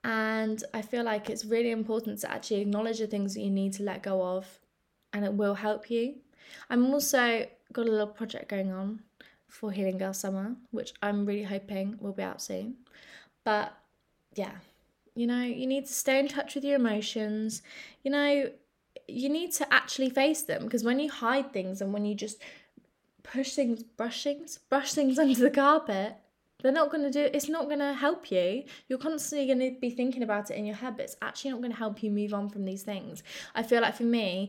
And 0.03 0.63
I 0.75 0.83
feel 0.83 1.03
like 1.03 1.31
it's 1.31 1.47
really 1.47 1.71
important 1.71 2.21
to 2.21 2.31
actually 2.31 2.61
acknowledge 2.61 2.99
the 2.99 3.07
things 3.07 3.35
that 3.35 3.41
you 3.41 3.51
need 3.51 3.73
to 3.75 3.83
let 3.83 4.03
go 4.03 4.23
of, 4.23 4.61
and 5.15 5.25
it 5.25 5.33
will 5.33 5.55
help 5.55 5.91
you. 5.91 6.17
I'm 6.69 6.93
also 6.93 7.47
got 7.73 7.87
a 7.87 7.91
little 7.91 8.07
project 8.07 8.51
going 8.51 8.71
on 8.71 9.01
for 9.55 9.71
Healing 9.71 9.99
Girl 9.99 10.13
Summer, 10.13 10.57
which 10.73 10.93
I'm 11.01 11.25
really 11.25 11.45
hoping 11.45 11.97
will 12.01 12.13
be 12.13 12.25
out 12.25 12.43
soon. 12.43 12.75
But 13.45 13.73
yeah, 14.35 14.57
you 15.15 15.29
know, 15.29 15.43
you 15.43 15.67
need 15.67 15.87
to 15.87 15.93
stay 15.93 16.19
in 16.19 16.27
touch 16.27 16.57
with 16.57 16.65
your 16.65 16.75
emotions. 16.75 17.63
You 18.03 18.11
know, 18.11 18.51
you 19.07 19.29
need 19.29 19.53
to 19.53 19.73
actually 19.73 20.11
face 20.11 20.43
them 20.43 20.65
because 20.65 20.83
when 20.83 20.99
you 20.99 21.09
hide 21.09 21.53
things 21.53 21.81
and 21.81 21.93
when 21.93 22.05
you 22.05 22.17
just 22.17 22.43
push 23.23 23.53
things, 23.53 23.85
brush 23.85 24.25
things, 24.25 24.59
brush 24.69 24.93
things 24.93 25.19
under 25.21 25.39
the 25.39 25.51
carpet, 25.51 26.17
they're 26.63 26.73
not 26.73 26.91
going 26.91 27.05
to 27.05 27.11
do 27.11 27.29
it's 27.35 27.49
not 27.49 27.67
going 27.67 27.79
to 27.79 27.93
help 27.93 28.31
you 28.31 28.65
you're 28.89 28.99
constantly 28.99 29.47
going 29.47 29.59
to 29.59 29.79
be 29.81 29.91
thinking 29.91 30.23
about 30.23 30.51
it 30.51 30.57
in 30.57 30.65
your 30.65 30.75
head 30.75 30.97
but 30.97 31.03
it's 31.03 31.17
actually 31.21 31.51
not 31.51 31.61
going 31.61 31.71
to 31.71 31.77
help 31.77 32.03
you 32.03 32.11
move 32.11 32.33
on 32.33 32.49
from 32.49 32.65
these 32.65 32.83
things 32.83 33.23
i 33.55 33.63
feel 33.63 33.83
like 33.83 33.95
for 33.95 34.05
me 34.05 34.49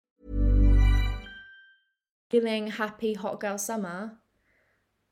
Feeling 2.31 2.67
happy 2.67 3.13
hot 3.13 3.39
girl 3.39 3.57
summer 3.57 4.17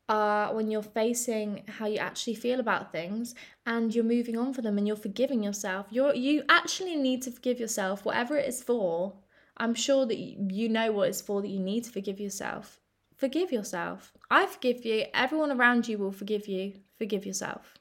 are 0.08 0.55
when 0.55 0.71
you're 0.71 0.82
facing 0.82 1.63
how 1.67 1.86
you 1.86 1.97
actually 1.97 2.34
feel 2.34 2.60
about 2.60 2.91
things 2.91 3.36
and 3.67 3.93
you're 3.93 4.03
moving 4.03 4.38
on 4.38 4.53
for 4.53 4.63
them 4.63 4.77
and 4.77 4.88
you're 4.88 4.95
forgiving 4.95 5.43
yourself 5.43 5.86
you're 5.91 6.15
you 6.15 6.41
actually 6.49 6.95
need 6.95 7.21
to 7.21 7.29
forgive 7.29 7.60
yourself 7.60 8.05
whatever 8.05 8.36
it 8.36 8.47
is 8.47 8.63
for. 8.63 9.13
I'm 9.58 9.75
sure 9.75 10.05
that 10.05 10.17
you 10.17 10.69
know 10.69 10.91
what 10.93 11.10
it's 11.10 11.21
for 11.21 11.41
that 11.41 11.49
you 11.49 11.60
need 11.60 11.84
to 11.84 11.91
forgive 11.91 12.19
yourself. 12.19 12.79
Forgive 13.17 13.51
yourself. 13.51 14.13
I 14.32 14.45
forgive 14.45 14.86
you. 14.86 15.03
Everyone 15.13 15.51
around 15.51 15.89
you 15.89 15.97
will 15.97 16.13
forgive 16.13 16.47
you. 16.47 16.75
Forgive 16.97 17.25
yourself. 17.25 17.77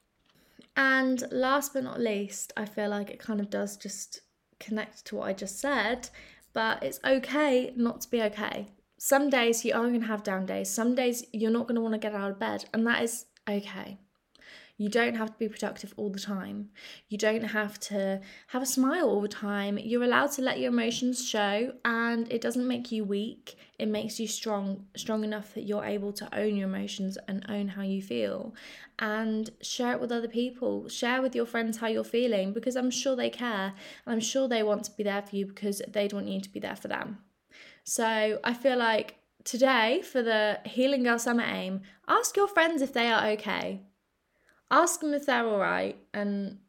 And 0.75 1.23
last 1.31 1.73
but 1.73 1.83
not 1.83 1.99
least 1.99 2.53
i 2.55 2.65
feel 2.65 2.89
like 2.89 3.09
it 3.09 3.19
kind 3.19 3.39
of 3.39 3.49
does 3.49 3.75
just 3.75 4.21
connect 4.59 5.05
to 5.05 5.15
what 5.15 5.27
i 5.27 5.33
just 5.33 5.59
said 5.59 6.09
but 6.53 6.83
it's 6.83 6.99
okay 7.05 7.73
not 7.75 8.01
to 8.01 8.09
be 8.09 8.21
okay 8.21 8.67
some 8.99 9.29
days 9.29 9.63
you 9.63 9.73
are 9.73 9.81
going 9.81 10.01
to 10.01 10.07
have 10.07 10.23
down 10.23 10.45
days. 10.45 10.69
Some 10.69 10.93
days 10.93 11.25
you're 11.31 11.51
not 11.51 11.67
going 11.67 11.75
to 11.75 11.81
want 11.81 11.93
to 11.93 11.99
get 11.99 12.13
out 12.13 12.31
of 12.31 12.37
bed, 12.37 12.65
and 12.73 12.85
that 12.85 13.01
is 13.01 13.25
okay. 13.49 13.97
You 14.75 14.87
don't 14.87 15.15
have 15.15 15.31
to 15.31 15.37
be 15.37 15.49
productive 15.49 15.93
all 15.97 16.09
the 16.09 16.19
time. 16.19 16.69
You 17.09 17.17
don't 17.17 17.43
have 17.43 17.79
to 17.81 18.21
have 18.47 18.61
a 18.61 18.65
smile 18.65 19.09
all 19.09 19.21
the 19.21 19.27
time. 19.27 19.77
You're 19.77 20.03
allowed 20.03 20.31
to 20.33 20.41
let 20.41 20.57
your 20.57 20.71
emotions 20.71 21.27
show 21.27 21.73
and 21.83 22.31
it 22.31 22.39
doesn't 22.39 22.65
make 22.65 22.89
you 22.89 23.03
weak. 23.03 23.57
It 23.77 23.87
makes 23.87 24.21
you 24.21 24.27
strong, 24.27 24.85
strong 24.95 25.25
enough 25.25 25.53
that 25.53 25.63
you're 25.63 25.83
able 25.83 26.13
to 26.13 26.33
own 26.33 26.55
your 26.55 26.69
emotions 26.69 27.17
and 27.27 27.45
own 27.49 27.67
how 27.67 27.81
you 27.81 28.01
feel 28.01 28.55
and 28.99 29.49
share 29.61 29.91
it 29.91 29.99
with 29.99 30.13
other 30.13 30.29
people. 30.29 30.87
Share 30.87 31.21
with 31.21 31.35
your 31.35 31.45
friends 31.45 31.79
how 31.79 31.87
you're 31.87 32.05
feeling 32.05 32.53
because 32.53 32.77
I'm 32.77 32.89
sure 32.89 33.17
they 33.17 33.29
care 33.29 33.73
and 34.05 34.13
I'm 34.13 34.21
sure 34.21 34.47
they 34.47 34.63
want 34.63 34.85
to 34.85 34.91
be 34.91 35.03
there 35.03 35.21
for 35.21 35.35
you 35.35 35.45
because 35.45 35.81
they'd 35.89 36.13
want 36.13 36.29
you 36.29 36.39
to 36.39 36.49
be 36.49 36.61
there 36.61 36.77
for 36.77 36.87
them. 36.87 37.17
So 37.89 38.37
I 38.43 38.53
feel 38.53 38.77
like 38.77 39.15
today 39.43 40.03
for 40.03 40.21
the 40.21 40.59
Healing 40.63 41.01
Girl 41.01 41.17
Summer 41.17 41.43
Aim, 41.43 41.81
ask 42.07 42.37
your 42.37 42.47
friends 42.47 42.83
if 42.83 42.93
they 42.93 43.07
are 43.07 43.29
okay. 43.29 43.81
Ask 44.69 44.99
them 44.99 45.15
if 45.15 45.25
they're 45.25 45.47
all 45.47 45.57
right 45.57 45.97
and 46.13 46.59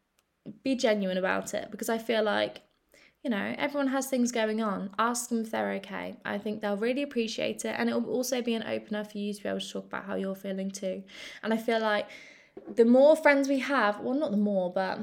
be 0.64 0.74
genuine 0.76 1.18
about 1.18 1.52
it 1.52 1.70
because 1.70 1.90
I 1.90 1.98
feel 1.98 2.22
like 2.22 2.62
you 3.22 3.28
know, 3.28 3.54
everyone 3.58 3.88
has 3.88 4.06
things 4.06 4.32
going 4.32 4.62
on. 4.62 4.94
Ask 4.98 5.28
them 5.28 5.42
if 5.42 5.50
they're 5.50 5.72
okay. 5.72 6.16
I 6.24 6.38
think 6.38 6.62
they'll 6.62 6.78
really 6.78 7.02
appreciate 7.02 7.66
it. 7.66 7.74
And 7.76 7.90
it 7.90 7.92
will 7.92 8.08
also 8.08 8.40
be 8.40 8.54
an 8.54 8.62
opener 8.62 9.04
for 9.04 9.18
you 9.18 9.34
to 9.34 9.42
be 9.42 9.48
able 9.50 9.60
to 9.60 9.70
talk 9.70 9.84
about 9.84 10.06
how 10.06 10.14
you're 10.14 10.34
feeling 10.34 10.70
too. 10.70 11.02
And 11.42 11.52
I 11.52 11.58
feel 11.58 11.80
like 11.80 12.08
the 12.66 12.86
more 12.86 13.14
friends 13.14 13.46
we 13.46 13.58
have, 13.58 14.00
well, 14.00 14.14
not 14.14 14.30
the 14.30 14.38
more, 14.38 14.72
but 14.72 15.00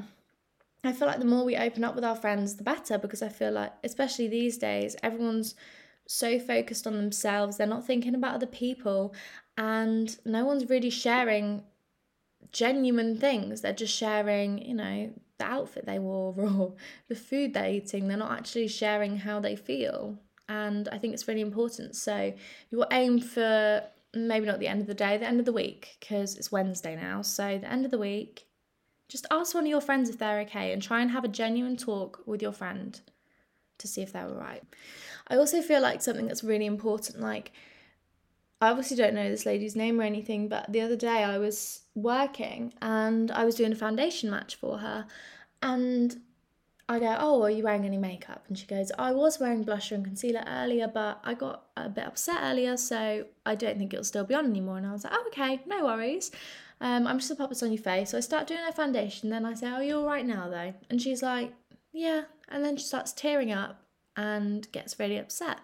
I 0.83 0.93
feel 0.93 1.07
like 1.07 1.19
the 1.19 1.25
more 1.25 1.45
we 1.45 1.55
open 1.57 1.83
up 1.83 1.93
with 1.93 2.03
our 2.03 2.15
friends, 2.15 2.55
the 2.55 2.63
better 2.63 2.97
because 2.97 3.21
I 3.21 3.29
feel 3.29 3.51
like, 3.51 3.73
especially 3.83 4.27
these 4.27 4.57
days, 4.57 4.95
everyone's 5.03 5.53
so 6.07 6.39
focused 6.39 6.87
on 6.87 6.97
themselves. 6.97 7.57
They're 7.57 7.67
not 7.67 7.85
thinking 7.85 8.15
about 8.15 8.35
other 8.35 8.47
people, 8.47 9.13
and 9.57 10.17
no 10.25 10.45
one's 10.45 10.69
really 10.69 10.89
sharing 10.89 11.63
genuine 12.51 13.17
things. 13.17 13.61
They're 13.61 13.73
just 13.73 13.95
sharing, 13.95 14.59
you 14.59 14.75
know, 14.75 15.13
the 15.37 15.45
outfit 15.45 15.85
they 15.85 15.99
wore 15.99 16.33
or 16.37 16.73
the 17.07 17.15
food 17.15 17.53
they're 17.53 17.71
eating. 17.71 18.07
They're 18.07 18.17
not 18.17 18.31
actually 18.31 18.67
sharing 18.67 19.17
how 19.17 19.39
they 19.39 19.55
feel. 19.55 20.17
And 20.49 20.87
I 20.89 20.97
think 20.97 21.13
it's 21.13 21.27
really 21.27 21.41
important. 21.41 21.95
So 21.95 22.33
you 22.69 22.77
will 22.77 22.87
aim 22.91 23.19
for 23.19 23.83
maybe 24.13 24.45
not 24.45 24.59
the 24.59 24.67
end 24.67 24.81
of 24.81 24.87
the 24.87 24.93
day, 24.93 25.17
the 25.17 25.27
end 25.27 25.39
of 25.39 25.45
the 25.45 25.53
week, 25.53 25.97
because 25.99 26.37
it's 26.37 26.51
Wednesday 26.51 26.95
now. 26.95 27.21
So 27.21 27.57
the 27.57 27.69
end 27.69 27.85
of 27.85 27.91
the 27.91 27.97
week, 27.97 28.45
just 29.09 29.27
ask 29.29 29.53
one 29.53 29.65
of 29.65 29.69
your 29.69 29.81
friends 29.81 30.09
if 30.09 30.17
they're 30.17 30.39
okay 30.41 30.71
and 30.71 30.81
try 30.81 31.01
and 31.01 31.11
have 31.11 31.23
a 31.23 31.29
genuine 31.29 31.77
talk 31.77 32.21
with 32.25 32.41
your 32.41 32.51
friend 32.51 32.99
to 33.79 33.87
see 33.87 34.01
if 34.01 34.13
they 34.13 34.23
were 34.23 34.37
right. 34.37 34.63
I 35.27 35.35
also 35.35 35.61
feel 35.61 35.81
like 35.81 36.01
something 36.01 36.27
that's 36.27 36.43
really 36.43 36.65
important, 36.65 37.19
like, 37.19 37.51
I 38.59 38.69
obviously 38.69 38.97
don't 38.97 39.13
know 39.13 39.29
this 39.29 39.45
lady's 39.45 39.75
name 39.75 39.99
or 39.99 40.03
anything, 40.03 40.47
but 40.47 40.71
the 40.71 40.81
other 40.81 40.95
day 40.95 41.23
I 41.23 41.37
was 41.37 41.81
working 41.93 42.73
and 42.81 43.29
I 43.31 43.45
was 43.45 43.55
doing 43.55 43.71
a 43.71 43.75
foundation 43.75 44.31
match 44.31 44.55
for 44.55 44.79
her. 44.79 45.05
And 45.61 46.19
I 46.89 46.99
go, 46.99 47.15
Oh, 47.19 47.43
are 47.43 47.51
you 47.51 47.63
wearing 47.63 47.85
any 47.85 47.97
makeup? 47.97 48.45
And 48.47 48.57
she 48.57 48.65
goes, 48.65 48.91
I 48.97 49.11
was 49.11 49.39
wearing 49.39 49.63
blusher 49.63 49.91
and 49.91 50.03
concealer 50.05 50.43
earlier, 50.47 50.87
but 50.87 51.19
I 51.23 51.35
got 51.35 51.65
a 51.75 51.87
bit 51.87 52.05
upset 52.05 52.37
earlier, 52.41 52.77
so 52.77 53.25
I 53.45 53.55
don't 53.55 53.77
think 53.77 53.93
it'll 53.93 54.03
still 54.03 54.23
be 54.23 54.33
on 54.33 54.45
anymore. 54.45 54.77
And 54.77 54.87
I 54.87 54.91
was 54.91 55.03
like, 55.03 55.13
Oh, 55.15 55.25
okay, 55.27 55.61
no 55.67 55.85
worries. 55.85 56.31
Um, 56.81 57.05
I'm 57.05 57.19
just 57.19 57.29
gonna 57.29 57.37
pop 57.37 57.49
this 57.49 57.61
on 57.61 57.71
your 57.71 57.81
face. 57.81 58.11
So 58.11 58.17
I 58.17 58.21
start 58.21 58.47
doing 58.47 58.61
her 58.61 58.71
foundation, 58.71 59.29
then 59.29 59.45
I 59.45 59.53
say, 59.53 59.69
Oh, 59.69 59.81
you're 59.81 59.99
all 59.99 60.05
right 60.05 60.25
now 60.25 60.49
though? 60.49 60.73
And 60.89 60.99
she's 60.99 61.21
like, 61.21 61.53
Yeah. 61.91 62.23
And 62.49 62.63
then 62.63 62.77
she 62.77 62.85
starts 62.85 63.13
tearing 63.13 63.51
up 63.51 63.81
and 64.15 64.71
gets 64.71 64.99
really 64.99 65.17
upset. 65.17 65.59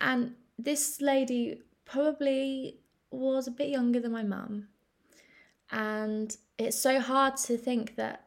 And 0.00 0.34
this 0.58 1.00
lady 1.00 1.62
probably 1.84 2.80
was 3.10 3.46
a 3.46 3.52
bit 3.52 3.68
younger 3.68 4.00
than 4.00 4.12
my 4.12 4.22
mum. 4.22 4.68
And 5.70 6.36
it's 6.58 6.78
so 6.78 7.00
hard 7.00 7.36
to 7.38 7.56
think 7.56 7.96
that 7.96 8.24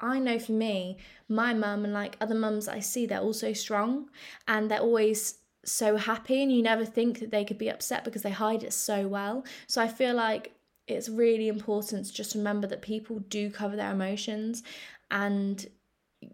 I 0.00 0.18
know 0.18 0.38
for 0.38 0.52
me, 0.52 0.98
my 1.28 1.54
mum 1.54 1.84
and 1.84 1.94
like 1.94 2.16
other 2.20 2.34
mums 2.34 2.68
I 2.68 2.80
see, 2.80 3.06
they're 3.06 3.20
also 3.20 3.52
strong 3.52 4.10
and 4.48 4.70
they're 4.70 4.80
always 4.80 5.38
so 5.64 5.96
happy, 5.96 6.42
and 6.42 6.50
you 6.50 6.60
never 6.60 6.84
think 6.84 7.20
that 7.20 7.30
they 7.30 7.44
could 7.44 7.58
be 7.58 7.70
upset 7.70 8.02
because 8.04 8.22
they 8.22 8.30
hide 8.30 8.64
it 8.64 8.72
so 8.72 9.06
well. 9.06 9.44
So 9.68 9.80
I 9.80 9.86
feel 9.86 10.14
like 10.14 10.56
it's 10.88 11.08
really 11.08 11.46
important 11.46 12.06
to 12.06 12.12
just 12.12 12.34
remember 12.34 12.66
that 12.66 12.82
people 12.82 13.20
do 13.20 13.48
cover 13.48 13.76
their 13.76 13.92
emotions 13.92 14.64
and 15.10 15.64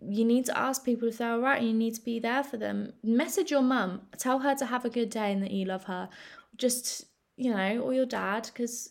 you 0.02 0.24
need 0.24 0.44
to 0.46 0.58
ask 0.58 0.84
people 0.84 1.08
if 1.08 1.18
they're 1.18 1.32
all 1.32 1.40
right 1.40 1.58
and 1.58 1.68
you 1.68 1.74
need 1.74 1.94
to 1.94 2.00
be 2.00 2.18
there 2.18 2.44
for 2.44 2.56
them. 2.56 2.92
Message 3.02 3.50
your 3.50 3.62
mum, 3.62 4.02
tell 4.18 4.40
her 4.40 4.54
to 4.54 4.66
have 4.66 4.84
a 4.84 4.90
good 4.90 5.10
day 5.10 5.32
and 5.32 5.42
that 5.42 5.50
you 5.50 5.64
love 5.64 5.84
her. 5.84 6.08
Just, 6.56 7.06
you 7.36 7.52
know, 7.52 7.80
or 7.80 7.94
your 7.94 8.06
dad, 8.06 8.48
because 8.52 8.90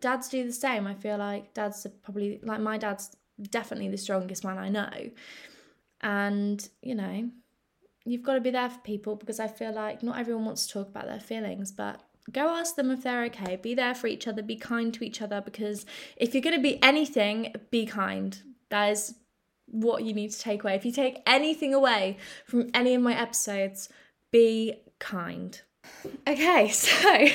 dads 0.00 0.28
do 0.28 0.44
the 0.44 0.52
same. 0.52 0.86
I 0.86 0.94
feel 0.94 1.18
like 1.18 1.54
dads 1.54 1.84
are 1.86 1.90
probably, 1.90 2.40
like, 2.42 2.60
my 2.60 2.78
dad's 2.78 3.16
definitely 3.50 3.88
the 3.88 3.96
strongest 3.96 4.44
man 4.44 4.58
I 4.58 4.68
know. 4.68 5.10
And, 6.00 6.68
you 6.82 6.94
know, 6.94 7.30
you've 8.04 8.22
got 8.22 8.34
to 8.34 8.40
be 8.40 8.50
there 8.50 8.70
for 8.70 8.80
people 8.80 9.16
because 9.16 9.40
I 9.40 9.48
feel 9.48 9.72
like 9.72 10.02
not 10.02 10.18
everyone 10.18 10.44
wants 10.44 10.66
to 10.66 10.72
talk 10.72 10.88
about 10.88 11.06
their 11.06 11.20
feelings, 11.20 11.72
but 11.72 12.00
go 12.30 12.48
ask 12.48 12.76
them 12.76 12.90
if 12.90 13.02
they're 13.02 13.24
okay. 13.24 13.56
Be 13.56 13.74
there 13.74 13.94
for 13.94 14.06
each 14.06 14.28
other, 14.28 14.42
be 14.42 14.56
kind 14.56 14.92
to 14.94 15.04
each 15.04 15.20
other 15.22 15.40
because 15.40 15.86
if 16.16 16.34
you're 16.34 16.42
going 16.42 16.56
to 16.56 16.62
be 16.62 16.82
anything, 16.82 17.54
be 17.70 17.86
kind. 17.86 18.40
That 18.70 18.92
is 18.92 19.14
what 19.70 20.04
you 20.04 20.12
need 20.12 20.30
to 20.30 20.38
take 20.38 20.62
away. 20.62 20.74
If 20.74 20.84
you 20.84 20.92
take 20.92 21.22
anything 21.26 21.74
away 21.74 22.16
from 22.44 22.70
any 22.74 22.94
of 22.94 23.02
my 23.02 23.18
episodes, 23.18 23.88
be 24.30 24.74
kind. 24.98 25.60
Okay, 26.26 26.68
so 26.72 27.26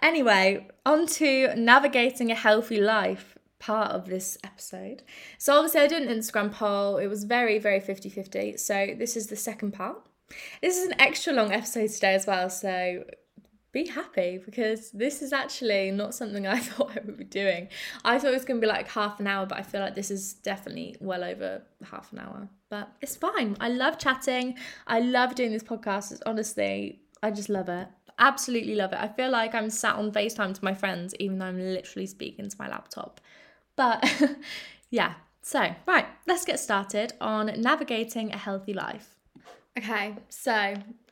anyway, 0.00 0.68
on 0.86 1.06
to 1.06 1.54
navigating 1.56 2.30
a 2.30 2.34
healthy 2.34 2.80
life 2.80 3.36
part 3.58 3.92
of 3.92 4.06
this 4.06 4.36
episode. 4.44 5.02
So 5.38 5.56
obviously 5.56 5.80
I 5.80 5.86
did 5.86 6.02
an 6.02 6.14
Instagram 6.14 6.52
poll. 6.52 6.98
It 6.98 7.06
was 7.06 7.24
very, 7.24 7.58
very 7.58 7.80
50-50. 7.80 8.58
So 8.58 8.94
this 8.98 9.16
is 9.16 9.28
the 9.28 9.36
second 9.36 9.72
part. 9.72 9.96
This 10.60 10.76
is 10.76 10.86
an 10.86 11.00
extra 11.00 11.32
long 11.32 11.52
episode 11.52 11.90
today 11.90 12.14
as 12.14 12.26
well, 12.26 12.50
so 12.50 13.04
be 13.74 13.86
happy 13.86 14.40
because 14.42 14.92
this 14.92 15.20
is 15.20 15.32
actually 15.32 15.90
not 15.90 16.14
something 16.14 16.46
I 16.56 16.60
thought 16.60 16.92
I 16.96 17.00
would 17.04 17.18
be 17.18 17.24
doing. 17.24 17.68
I 18.04 18.18
thought 18.18 18.30
it 18.30 18.34
was 18.34 18.46
going 18.46 18.60
to 18.60 18.66
be 18.66 18.70
like 18.70 18.88
half 18.88 19.20
an 19.20 19.26
hour, 19.26 19.44
but 19.44 19.58
I 19.58 19.62
feel 19.62 19.80
like 19.82 19.94
this 19.94 20.10
is 20.10 20.34
definitely 20.34 20.96
well 21.00 21.22
over 21.22 21.62
half 21.90 22.12
an 22.12 22.20
hour. 22.20 22.48
But 22.70 22.90
it's 23.02 23.16
fine. 23.16 23.56
I 23.60 23.68
love 23.68 23.98
chatting. 23.98 24.56
I 24.86 25.00
love 25.00 25.34
doing 25.34 25.52
this 25.52 25.62
podcast. 25.62 26.12
It's 26.12 26.22
honestly, 26.24 27.00
I 27.22 27.30
just 27.30 27.50
love 27.50 27.68
it. 27.68 27.88
Absolutely 28.18 28.76
love 28.76 28.92
it. 28.92 29.00
I 29.00 29.08
feel 29.08 29.30
like 29.30 29.54
I'm 29.54 29.68
sat 29.68 29.96
on 29.96 30.12
FaceTime 30.12 30.54
to 30.54 30.64
my 30.64 30.72
friends, 30.72 31.14
even 31.18 31.38
though 31.38 31.46
I'm 31.46 31.58
literally 31.58 32.06
speaking 32.06 32.48
to 32.48 32.56
my 32.58 32.68
laptop. 32.68 33.20
But 33.76 34.08
yeah, 34.90 35.14
so 35.42 35.74
right, 35.86 36.06
let's 36.28 36.44
get 36.44 36.60
started 36.60 37.12
on 37.20 37.52
navigating 37.60 38.32
a 38.32 38.38
healthy 38.38 38.72
life. 38.72 39.08
Okay, 39.76 40.14
so 40.28 40.52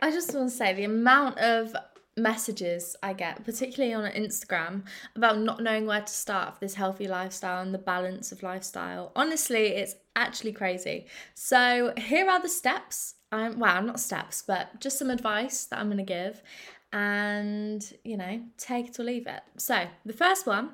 I 0.01 0.11
just 0.13 0.33
want 0.33 0.49
to 0.49 0.57
say 0.57 0.73
the 0.73 0.85
amount 0.85 1.39
of 1.39 1.75
messages 2.17 2.97
I 3.03 3.13
get, 3.13 3.45
particularly 3.45 3.95
on 3.95 4.11
Instagram, 4.13 4.85
about 5.17 5.39
not 5.39 5.63
knowing 5.63 5.87
where 5.87 6.01
to 6.01 6.13
start 6.13 6.55
for 6.55 6.61
this 6.61 6.75
healthy 6.75 7.09
lifestyle 7.09 7.63
and 7.63 7.73
the 7.73 7.79
balance 7.79 8.33
of 8.33 8.43
lifestyle. 8.43 9.13
Honestly, 9.17 9.69
it's 9.69 9.95
actually 10.17 10.53
crazy. 10.53 11.07
So, 11.35 11.93
here 11.97 12.29
are 12.29 12.41
the 12.41 12.49
steps. 12.49 13.15
Um, 13.31 13.59
well, 13.59 13.83
not 13.83 13.99
steps, 13.99 14.43
but 14.47 14.81
just 14.81 14.99
some 14.99 15.09
advice 15.09 15.65
that 15.67 15.79
I'm 15.79 15.87
going 15.87 15.97
to 15.99 16.03
give, 16.03 16.43
and 16.93 17.83
you 18.05 18.17
know, 18.17 18.43
take 18.59 18.89
it 18.89 19.01
or 19.01 19.05
leave 19.05 19.27
it. 19.27 19.43
So, 19.57 19.87
the 20.05 20.13
first 20.13 20.47
one 20.47 20.73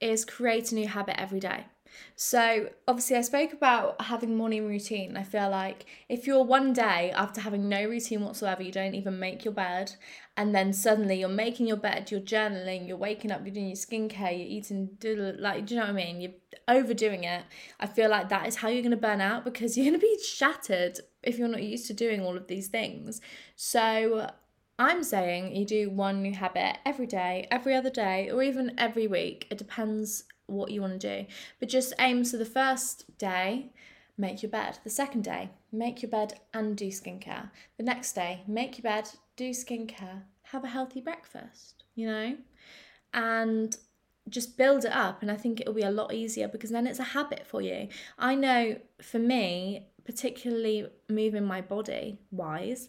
is 0.00 0.24
create 0.24 0.72
a 0.72 0.74
new 0.74 0.88
habit 0.88 1.18
every 1.18 1.40
day. 1.40 1.66
So, 2.14 2.68
obviously, 2.86 3.16
I 3.16 3.22
spoke 3.22 3.52
about 3.52 4.00
having 4.02 4.36
morning 4.36 4.66
routine. 4.66 5.16
I 5.16 5.22
feel 5.22 5.50
like 5.50 5.86
if 6.08 6.26
you're 6.26 6.44
one 6.44 6.72
day 6.72 7.12
after 7.14 7.40
having 7.40 7.68
no 7.68 7.84
routine 7.84 8.22
whatsoever, 8.22 8.62
you 8.62 8.72
don't 8.72 8.94
even 8.94 9.18
make 9.18 9.44
your 9.44 9.54
bed, 9.54 9.94
and 10.36 10.54
then 10.54 10.72
suddenly 10.72 11.18
you're 11.20 11.28
making 11.28 11.66
your 11.66 11.78
bed, 11.78 12.10
you're 12.10 12.20
journaling, 12.20 12.86
you're 12.86 12.96
waking 12.96 13.32
up, 13.32 13.40
you're 13.44 13.54
doing 13.54 13.68
your 13.68 13.76
skincare, 13.76 14.36
you're 14.36 14.46
eating, 14.46 14.90
like, 15.38 15.66
do 15.66 15.74
you 15.74 15.80
know 15.80 15.86
what 15.86 15.94
I 15.94 16.04
mean? 16.04 16.20
You're 16.20 16.32
overdoing 16.68 17.24
it. 17.24 17.44
I 17.80 17.86
feel 17.86 18.10
like 18.10 18.28
that 18.28 18.46
is 18.46 18.56
how 18.56 18.68
you're 18.68 18.82
going 18.82 18.90
to 18.90 18.98
burn 18.98 19.20
out 19.20 19.44
because 19.44 19.76
you're 19.78 19.86
going 19.86 19.98
to 19.98 20.06
be 20.06 20.18
shattered 20.22 21.00
if 21.22 21.38
you're 21.38 21.48
not 21.48 21.62
used 21.62 21.86
to 21.86 21.94
doing 21.94 22.20
all 22.20 22.36
of 22.36 22.48
these 22.48 22.68
things. 22.68 23.20
So, 23.56 24.30
I'm 24.78 25.02
saying 25.02 25.56
you 25.56 25.64
do 25.64 25.88
one 25.88 26.20
new 26.20 26.34
habit 26.34 26.76
every 26.84 27.06
day, 27.06 27.48
every 27.50 27.74
other 27.74 27.88
day, 27.88 28.30
or 28.30 28.42
even 28.42 28.74
every 28.76 29.06
week. 29.06 29.46
It 29.50 29.56
depends 29.56 30.24
what 30.46 30.70
you 30.70 30.82
want 30.82 31.00
to 31.00 31.22
do. 31.22 31.26
But 31.58 31.70
just 31.70 31.94
aim 31.98 32.24
so 32.24 32.36
the 32.36 32.44
first 32.44 33.16
day, 33.16 33.72
make 34.18 34.42
your 34.42 34.50
bed. 34.50 34.78
The 34.84 34.90
second 34.90 35.24
day, 35.24 35.50
make 35.72 36.02
your 36.02 36.10
bed 36.10 36.40
and 36.52 36.76
do 36.76 36.88
skincare. 36.88 37.50
The 37.78 37.84
next 37.84 38.12
day, 38.12 38.42
make 38.46 38.76
your 38.76 38.82
bed, 38.82 39.08
do 39.36 39.50
skincare, 39.50 40.22
have 40.44 40.64
a 40.64 40.68
healthy 40.68 41.00
breakfast, 41.00 41.84
you 41.94 42.06
know? 42.06 42.36
And 43.12 43.76
just 44.28 44.56
build 44.58 44.84
it 44.84 44.92
up. 44.92 45.22
And 45.22 45.30
I 45.30 45.36
think 45.36 45.60
it'll 45.60 45.74
be 45.74 45.82
a 45.82 45.90
lot 45.90 46.12
easier 46.12 46.48
because 46.48 46.70
then 46.70 46.86
it's 46.86 46.98
a 46.98 47.04
habit 47.04 47.46
for 47.46 47.60
you. 47.60 47.88
I 48.18 48.34
know 48.34 48.76
for 49.00 49.18
me, 49.18 49.88
particularly 50.04 50.86
moving 51.08 51.44
my 51.44 51.60
body 51.60 52.18
wise, 52.30 52.88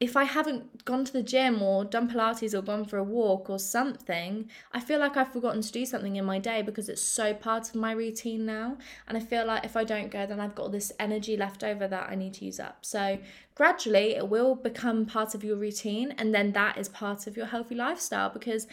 if 0.00 0.16
I 0.16 0.24
haven't 0.24 0.86
gone 0.86 1.04
to 1.04 1.12
the 1.12 1.22
gym 1.22 1.60
or 1.60 1.84
done 1.84 2.10
Pilates 2.10 2.54
or 2.54 2.62
gone 2.62 2.86
for 2.86 2.96
a 2.96 3.04
walk 3.04 3.50
or 3.50 3.58
something, 3.58 4.48
I 4.72 4.80
feel 4.80 4.98
like 4.98 5.18
I've 5.18 5.30
forgotten 5.30 5.60
to 5.60 5.70
do 5.70 5.84
something 5.84 6.16
in 6.16 6.24
my 6.24 6.38
day 6.38 6.62
because 6.62 6.88
it's 6.88 7.02
so 7.02 7.34
part 7.34 7.68
of 7.68 7.74
my 7.74 7.92
routine 7.92 8.46
now. 8.46 8.78
And 9.06 9.18
I 9.18 9.20
feel 9.20 9.46
like 9.46 9.62
if 9.66 9.76
I 9.76 9.84
don't 9.84 10.10
go, 10.10 10.24
then 10.24 10.40
I've 10.40 10.54
got 10.54 10.62
all 10.64 10.68
this 10.70 10.90
energy 10.98 11.36
left 11.36 11.62
over 11.62 11.86
that 11.86 12.08
I 12.08 12.14
need 12.14 12.32
to 12.34 12.46
use 12.46 12.58
up. 12.58 12.78
So 12.80 13.18
gradually, 13.54 14.16
it 14.16 14.26
will 14.26 14.54
become 14.54 15.04
part 15.04 15.34
of 15.34 15.44
your 15.44 15.56
routine. 15.56 16.14
And 16.16 16.34
then 16.34 16.52
that 16.52 16.78
is 16.78 16.88
part 16.88 17.26
of 17.26 17.36
your 17.36 17.46
healthy 17.46 17.74
lifestyle 17.74 18.30
because 18.30 18.66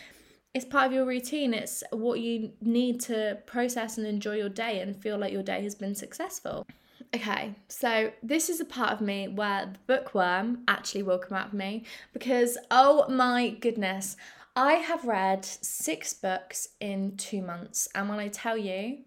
it's 0.54 0.63
part 0.63 0.88
of 0.88 0.94
your 0.94 1.06
routine. 1.06 1.54
It's 1.54 1.84
what 1.92 2.22
you 2.22 2.54
need 2.62 3.02
to 3.02 3.40
process 3.46 3.98
and 3.98 4.08
enjoy 4.08 4.38
your 4.38 4.50
day 4.50 4.80
and 4.80 4.96
feel 4.96 5.18
like 5.18 5.34
your 5.34 5.44
day 5.44 5.62
has 5.62 5.76
been 5.76 5.94
successful. 5.94 6.66
Okay, 7.15 7.56
so 7.70 8.12
this 8.22 8.50
is 8.50 8.60
a 8.60 8.65
part 8.65 8.91
of 8.91 9.02
me 9.02 9.28
where 9.30 9.65
the 9.65 9.80
bookworm 9.88 10.63
actually 10.67 11.04
will 11.04 11.17
come 11.17 11.38
out 11.38 11.48
of 11.48 11.54
me 11.54 11.86
because, 12.13 12.58
oh 12.70 13.08
my 13.08 13.50
goodness, 13.50 14.17
I 14.56 14.74
have 14.74 15.06
read 15.06 15.46
six 15.46 16.13
books 16.13 16.70
in 16.80 17.15
two 17.15 17.41
months. 17.41 17.88
And 17.96 18.10
when 18.10 18.20
I 18.20 18.28
tell 18.28 18.58
you, 18.58 19.00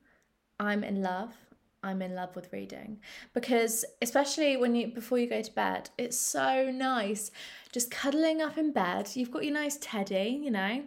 I'm 0.59 0.83
in 0.83 1.03
love. 1.03 1.35
I'm 1.83 2.03
in 2.03 2.15
love 2.15 2.37
with 2.37 2.53
reading 2.53 3.01
because 3.33 3.85
especially 4.03 4.57
when 4.57 4.75
you 4.75 4.89
before 4.89 5.19
you 5.19 5.29
go 5.29 5.41
to 5.41 5.53
bed, 5.53 5.89
it's 5.97 6.19
so 6.19 6.71
nice 6.71 7.31
just 7.73 7.91
cuddling 7.91 8.43
up 8.43 8.59
in 8.59 8.73
bed. 8.73 9.11
You've 9.15 9.31
got 9.31 9.45
your 9.45 9.55
nice 9.55 9.79
teddy, 9.81 10.41
you 10.43 10.51
know, 10.51 10.83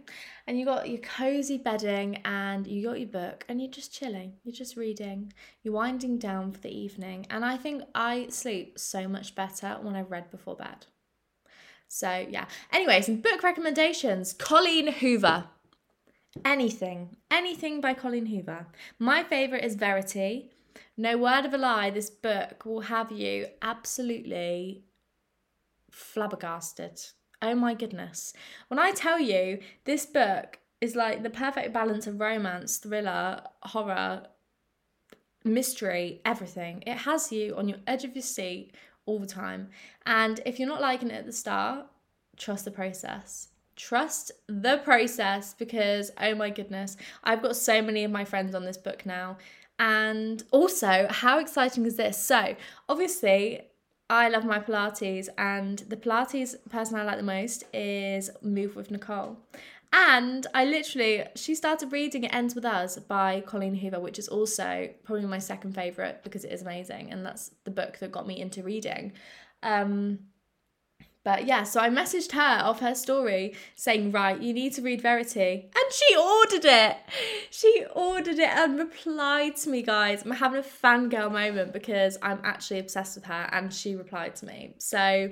and 0.46 0.60
you 0.60 0.66
got 0.66 0.90
your 0.90 1.00
cozy 1.00 1.58
bedding 1.58 2.18
and 2.26 2.68
you 2.68 2.86
got 2.86 3.00
your 3.00 3.10
book 3.10 3.46
and 3.48 3.62
you're 3.62 3.72
just 3.72 3.94
chilling. 3.94 4.34
You're 4.44 4.54
just 4.54 4.76
reading. 4.78 5.34
You're 5.64 5.74
winding 5.74 6.20
down 6.20 6.52
for 6.52 6.60
the 6.60 6.76
evening, 6.76 7.26
and 7.30 7.44
I 7.46 7.58
think 7.58 7.84
I 7.96 8.28
sleep 8.30 8.78
so 8.78 9.08
much 9.08 9.36
better 9.36 9.78
when 9.82 9.96
I've 9.96 10.12
read 10.12 10.30
before 10.30 10.56
bed. 10.56 10.86
So, 11.88 12.26
yeah. 12.30 12.46
Anyway, 12.72 13.02
some 13.02 13.18
book 13.18 13.44
recommendations. 13.44 14.34
Colleen 14.34 14.92
Hoover. 14.92 15.46
Anything, 16.44 17.16
anything 17.30 17.80
by 17.80 17.94
Colleen 17.94 18.26
Hoover. 18.26 18.66
My 18.98 19.24
favourite 19.24 19.64
is 19.64 19.76
Verity. 19.76 20.53
No 20.98 21.18
word 21.18 21.46
of 21.46 21.54
a 21.54 21.58
lie, 21.58 21.90
this 21.90 22.10
book 22.10 22.66
will 22.66 22.82
have 22.82 23.12
you 23.12 23.48
absolutely 23.62 24.84
flabbergasted. 25.92 27.02
Oh 27.42 27.56
my 27.56 27.74
goodness. 27.74 28.34
When 28.68 28.80
I 28.80 28.92
tell 28.92 29.20
you 29.20 29.60
this 29.86 30.06
book 30.06 30.60
is 30.82 30.96
like 30.96 31.24
the 31.24 31.30
perfect 31.30 31.74
balance 31.74 32.08
of 32.08 32.20
romance, 32.20 32.78
thriller, 32.78 33.42
horror, 33.62 34.24
mystery, 35.44 36.22
everything. 36.26 36.84
It 36.86 37.00
has 37.00 37.32
you 37.32 37.56
on 37.56 37.68
your 37.68 37.80
edge 37.88 38.04
of 38.04 38.16
your 38.16 38.24
seat 38.24 38.74
all 39.06 39.20
the 39.20 39.28
time. 39.28 39.70
And 40.06 40.40
if 40.46 40.60
you're 40.60 40.68
not 40.68 40.82
liking 40.82 41.10
it 41.10 41.16
at 41.16 41.26
the 41.26 41.34
start, 41.34 41.88
trust 42.38 42.66
the 42.66 42.72
process. 42.72 43.50
Trust 43.76 44.32
the 44.48 44.78
process 44.84 45.54
because, 45.54 46.12
oh 46.22 46.36
my 46.36 46.50
goodness, 46.50 46.96
I've 47.24 47.42
got 47.42 47.56
so 47.56 47.82
many 47.82 48.04
of 48.04 48.12
my 48.12 48.24
friends 48.24 48.54
on 48.54 48.66
this 48.66 48.78
book 48.78 49.06
now 49.06 49.38
and 49.80 50.44
also, 50.52 51.08
how 51.10 51.40
exciting 51.40 51.86
is 51.86 51.96
this? 51.96 52.18
So, 52.18 52.56
obviously, 52.88 53.62
I 54.10 54.30
love 54.30 54.46
my 54.46 54.60
Pilates, 54.60 55.30
and 55.38 55.80
the 55.80 55.98
Pilates 55.98 56.56
person 56.70 57.00
I 57.00 57.04
like 57.04 57.18
the 57.18 57.24
most 57.24 57.64
is 57.74 58.30
Move 58.42 58.76
with 58.76 58.92
Nicole. 58.92 59.38
And 59.92 60.48
I 60.56 60.66
literally, 60.66 61.24
she 61.36 61.54
started 61.54 61.92
reading 61.92 62.24
It 62.24 62.34
Ends 62.34 62.56
With 62.56 62.66
Us 62.66 62.98
by 62.98 63.42
Colleen 63.42 63.76
Hoover, 63.76 64.00
which 64.00 64.18
is 64.18 64.28
also 64.28 64.90
probably 65.04 65.26
my 65.26 65.38
second 65.38 65.76
favourite 65.76 66.24
because 66.24 66.44
it 66.44 66.52
is 66.52 66.64
amazing. 66.64 67.12
And 67.12 67.24
that's 67.24 67.52
the 67.64 67.70
book 67.70 68.00
that 68.00 68.12
got 68.12 68.26
me 68.26 68.42
into 68.42 68.64
reading. 68.64 69.14
Um, 69.62 70.18
but 71.24 71.46
yeah, 71.46 71.64
so 71.64 71.80
I 71.80 71.90
messaged 71.90 72.34
her 72.34 72.64
off 72.64 72.82
her 72.82 72.94
story 72.94 73.56
saying, 73.76 74.12
right, 74.12 74.42
you 74.42 74.54
need 74.54 74.74
to 74.74 74.82
read 74.82 75.02
Verity. 75.02 75.70
And 75.74 75.94
she 75.94 76.16
ordered 76.18 76.66
it. 76.66 76.98
She 77.50 77.86
ordered 77.96 78.40
it 78.40 78.50
and 78.50 78.78
replied 78.78 79.56
to 79.58 79.70
me, 79.70 79.84
guys. 79.84 80.24
I'm 80.24 80.32
having 80.32 80.60
a 80.60 80.64
fangirl 80.64 81.32
moment 81.32 81.72
because 81.72 82.18
I'm 82.22 82.40
actually 82.44 82.80
obsessed 82.80 83.16
with 83.16 83.26
her 83.26 83.50
and 83.54 83.74
she 83.74 83.96
replied 83.96 84.36
to 84.38 84.46
me. 84.46 84.74
So 84.80 85.32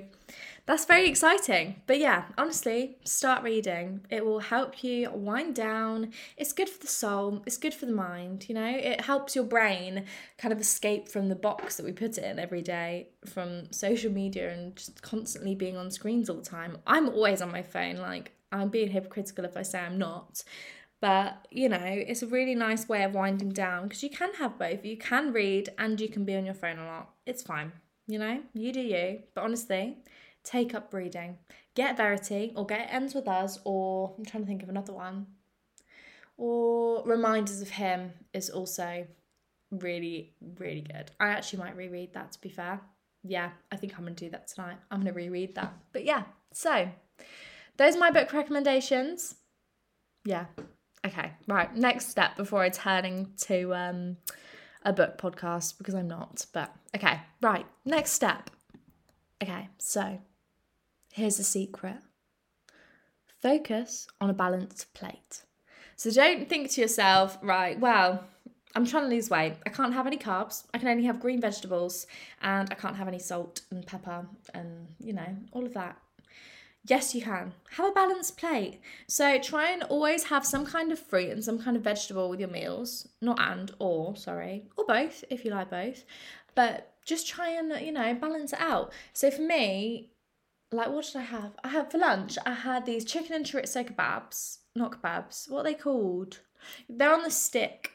that's 0.64 0.84
very 0.84 1.08
exciting. 1.08 1.82
But 1.86 1.98
yeah, 1.98 2.24
honestly, 2.38 2.96
start 3.04 3.42
reading. 3.42 4.00
It 4.10 4.24
will 4.24 4.38
help 4.38 4.84
you 4.84 5.10
wind 5.10 5.56
down. 5.56 6.12
It's 6.36 6.52
good 6.52 6.68
for 6.68 6.80
the 6.80 6.86
soul, 6.86 7.42
it's 7.46 7.56
good 7.56 7.74
for 7.74 7.86
the 7.86 7.92
mind, 7.92 8.46
you 8.48 8.54
know? 8.54 8.66
It 8.66 9.00
helps 9.00 9.34
your 9.34 9.44
brain 9.44 10.04
kind 10.38 10.52
of 10.52 10.60
escape 10.60 11.08
from 11.08 11.28
the 11.28 11.34
box 11.34 11.76
that 11.76 11.86
we 11.86 11.92
put 11.92 12.16
it 12.16 12.24
in 12.24 12.38
every 12.38 12.62
day 12.62 13.08
from 13.26 13.72
social 13.72 14.12
media 14.12 14.52
and 14.52 14.76
just 14.76 15.02
constantly 15.02 15.54
being 15.54 15.76
on 15.76 15.90
screens 15.90 16.30
all 16.30 16.36
the 16.36 16.42
time. 16.42 16.78
I'm 16.86 17.08
always 17.08 17.42
on 17.42 17.50
my 17.50 17.62
phone, 17.62 17.96
like, 17.96 18.32
I'm 18.52 18.68
being 18.68 18.90
hypocritical 18.90 19.44
if 19.44 19.56
I 19.56 19.62
say 19.62 19.80
I'm 19.80 19.98
not. 19.98 20.44
But, 21.00 21.48
you 21.50 21.68
know, 21.68 21.80
it's 21.82 22.22
a 22.22 22.28
really 22.28 22.54
nice 22.54 22.88
way 22.88 23.02
of 23.02 23.14
winding 23.14 23.50
down 23.50 23.88
because 23.88 24.04
you 24.04 24.10
can 24.10 24.32
have 24.34 24.56
both. 24.56 24.84
You 24.84 24.96
can 24.96 25.32
read 25.32 25.70
and 25.76 26.00
you 26.00 26.08
can 26.08 26.24
be 26.24 26.36
on 26.36 26.44
your 26.44 26.54
phone 26.54 26.78
a 26.78 26.86
lot. 26.86 27.10
It's 27.26 27.42
fine, 27.42 27.72
you 28.06 28.20
know? 28.20 28.40
You 28.54 28.72
do 28.72 28.80
you. 28.80 29.24
But 29.34 29.42
honestly, 29.42 29.96
take 30.44 30.74
up 30.74 30.92
reading. 30.92 31.38
Get 31.74 31.96
Verity 31.96 32.52
or 32.56 32.66
get 32.66 32.88
Ends 32.92 33.14
With 33.14 33.28
Us 33.28 33.58
or 33.64 34.14
I'm 34.18 34.24
trying 34.24 34.42
to 34.42 34.46
think 34.46 34.62
of 34.62 34.68
another 34.68 34.92
one. 34.92 35.26
Or 36.36 37.02
Reminders 37.04 37.60
of 37.60 37.70
Him 37.70 38.12
is 38.32 38.50
also 38.50 39.06
really, 39.70 40.34
really 40.58 40.82
good. 40.82 41.10
I 41.18 41.28
actually 41.28 41.60
might 41.60 41.76
reread 41.76 42.14
that 42.14 42.32
to 42.32 42.40
be 42.40 42.48
fair. 42.48 42.80
Yeah, 43.24 43.50
I 43.70 43.76
think 43.76 43.96
I'm 43.96 44.06
to 44.06 44.12
do 44.12 44.30
that 44.30 44.48
tonight. 44.48 44.78
I'm 44.90 45.04
to 45.04 45.12
reread 45.12 45.54
that. 45.54 45.72
But 45.92 46.04
yeah, 46.04 46.24
so 46.52 46.88
those 47.76 47.96
are 47.96 48.00
my 48.00 48.10
book 48.10 48.32
recommendations. 48.32 49.36
Yeah. 50.24 50.46
Okay, 51.04 51.32
right. 51.48 51.74
Next 51.74 52.08
step 52.08 52.36
before 52.36 52.62
I 52.62 52.68
turn 52.68 53.32
to 53.42 53.74
um, 53.74 54.16
a 54.84 54.92
book 54.92 55.18
podcast 55.18 55.78
because 55.78 55.94
I'm 55.94 56.08
not. 56.08 56.46
But 56.52 56.74
okay, 56.94 57.20
right. 57.40 57.66
Next 57.84 58.12
step. 58.12 58.50
Okay, 59.42 59.68
so 59.78 60.18
Here's 61.12 61.36
the 61.36 61.44
secret 61.44 61.96
focus 63.42 64.06
on 64.18 64.30
a 64.30 64.32
balanced 64.32 64.94
plate. 64.94 65.42
So 65.96 66.10
don't 66.10 66.48
think 66.48 66.70
to 66.70 66.80
yourself, 66.80 67.36
right, 67.42 67.78
well, 67.78 68.24
I'm 68.74 68.86
trying 68.86 69.02
to 69.02 69.14
lose 69.14 69.28
weight. 69.28 69.56
I 69.66 69.70
can't 69.70 69.92
have 69.92 70.06
any 70.06 70.16
carbs. 70.16 70.64
I 70.72 70.78
can 70.78 70.88
only 70.88 71.04
have 71.04 71.20
green 71.20 71.40
vegetables 71.40 72.06
and 72.40 72.68
I 72.70 72.74
can't 72.76 72.96
have 72.96 73.08
any 73.08 73.18
salt 73.18 73.60
and 73.70 73.86
pepper 73.86 74.26
and, 74.54 74.86
you 75.00 75.12
know, 75.12 75.36
all 75.52 75.66
of 75.66 75.74
that. 75.74 75.98
Yes, 76.86 77.14
you 77.14 77.20
can. 77.20 77.52
Have 77.72 77.90
a 77.90 77.92
balanced 77.92 78.38
plate. 78.38 78.80
So 79.06 79.38
try 79.38 79.70
and 79.70 79.82
always 79.82 80.24
have 80.24 80.46
some 80.46 80.64
kind 80.64 80.90
of 80.90 80.98
fruit 80.98 81.30
and 81.30 81.44
some 81.44 81.58
kind 81.58 81.76
of 81.76 81.82
vegetable 81.82 82.30
with 82.30 82.40
your 82.40 82.48
meals. 82.48 83.06
Not 83.20 83.38
and, 83.38 83.70
or, 83.78 84.16
sorry, 84.16 84.64
or 84.78 84.86
both 84.86 85.24
if 85.28 85.44
you 85.44 85.50
like 85.50 85.68
both. 85.68 86.04
But 86.54 86.94
just 87.04 87.28
try 87.28 87.50
and, 87.50 87.84
you 87.84 87.92
know, 87.92 88.14
balance 88.14 88.52
it 88.52 88.60
out. 88.60 88.92
So 89.12 89.30
for 89.30 89.42
me, 89.42 90.11
like 90.72 90.90
what 90.90 91.04
did 91.04 91.16
I 91.16 91.22
have? 91.22 91.52
I 91.62 91.68
had 91.68 91.90
for 91.90 91.98
lunch. 91.98 92.38
I 92.44 92.54
had 92.54 92.86
these 92.86 93.04
chicken 93.04 93.34
and 93.34 93.44
chorizo 93.44 93.88
kebabs, 93.88 94.58
not 94.74 95.00
kebabs. 95.00 95.50
What 95.50 95.60
are 95.60 95.64
they 95.64 95.74
called? 95.74 96.40
They're 96.88 97.14
on 97.14 97.22
the 97.22 97.30
stick. 97.30 97.92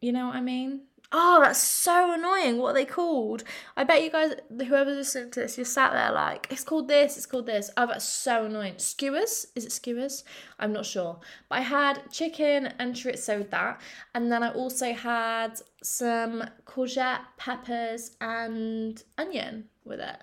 You 0.00 0.12
know 0.12 0.26
what 0.26 0.36
I 0.36 0.40
mean? 0.40 0.82
Oh, 1.12 1.40
that's 1.42 1.58
so 1.58 2.14
annoying. 2.14 2.58
What 2.58 2.70
are 2.70 2.74
they 2.74 2.84
called? 2.84 3.42
I 3.76 3.82
bet 3.82 4.04
you 4.04 4.10
guys, 4.10 4.34
whoever's 4.48 4.96
listening 4.96 5.32
to 5.32 5.40
this, 5.40 5.58
you're 5.58 5.64
sat 5.64 5.92
there 5.92 6.12
like, 6.12 6.46
it's 6.50 6.62
called 6.62 6.86
this, 6.86 7.16
it's 7.16 7.26
called 7.26 7.46
this. 7.46 7.68
Oh, 7.76 7.86
that's 7.86 8.04
so 8.04 8.44
annoying. 8.44 8.74
Skewers? 8.78 9.46
Is 9.56 9.64
it 9.64 9.72
skewers? 9.72 10.22
I'm 10.60 10.72
not 10.72 10.86
sure. 10.86 11.18
But 11.48 11.58
I 11.58 11.62
had 11.62 12.12
chicken 12.12 12.72
and 12.78 12.94
chorizo 12.94 13.38
with 13.38 13.50
that. 13.50 13.80
And 14.14 14.30
then 14.30 14.44
I 14.44 14.52
also 14.52 14.92
had 14.92 15.60
some 15.82 16.44
courgette, 16.64 17.22
peppers, 17.36 18.12
and 18.20 19.02
onion 19.18 19.64
with 19.84 19.98
it. 19.98 20.16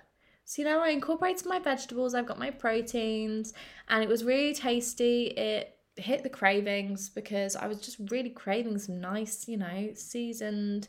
So, 0.47 0.62
you 0.62 0.67
know, 0.69 0.81
I 0.81 0.91
incorporated 0.91 1.45
my 1.45 1.60
vegetables, 1.60 2.15
I've 2.15 2.25
got 2.25 2.39
my 2.39 2.51
proteins, 2.51 3.53
and 3.89 4.01
it 4.01 4.07
was 4.07 4.23
really 4.23 4.53
tasty. 4.53 5.25
It 5.25 5.77
hit 5.97 6.23
the 6.23 6.29
cravings 6.29 7.10
because 7.10 7.57
I 7.57 7.67
was 7.67 7.81
just 7.81 7.97
really 8.10 8.29
craving 8.29 8.79
some 8.79 9.01
nice, 9.01 9.49
you 9.49 9.57
know, 9.57 9.89
seasoned 9.93 10.88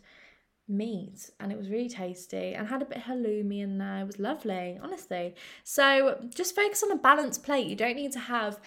meat 0.69 1.31
and 1.41 1.51
it 1.51 1.59
was 1.59 1.71
really 1.71 1.89
tasty 1.89 2.55
and 2.55 2.69
had 2.69 2.83
a 2.83 2.85
bit 2.85 2.99
of 2.99 3.03
halloumi 3.05 3.61
in 3.61 3.79
there. 3.79 4.03
It 4.03 4.07
was 4.07 4.21
lovely, 4.21 4.79
honestly. 4.81 5.35
So 5.65 6.25
just 6.33 6.55
focus 6.55 6.85
on 6.85 6.93
a 6.93 6.97
balanced 6.97 7.43
plate. 7.43 7.67
You 7.67 7.75
don't 7.75 7.97
need 7.97 8.13
to 8.13 8.21
have 8.21 8.61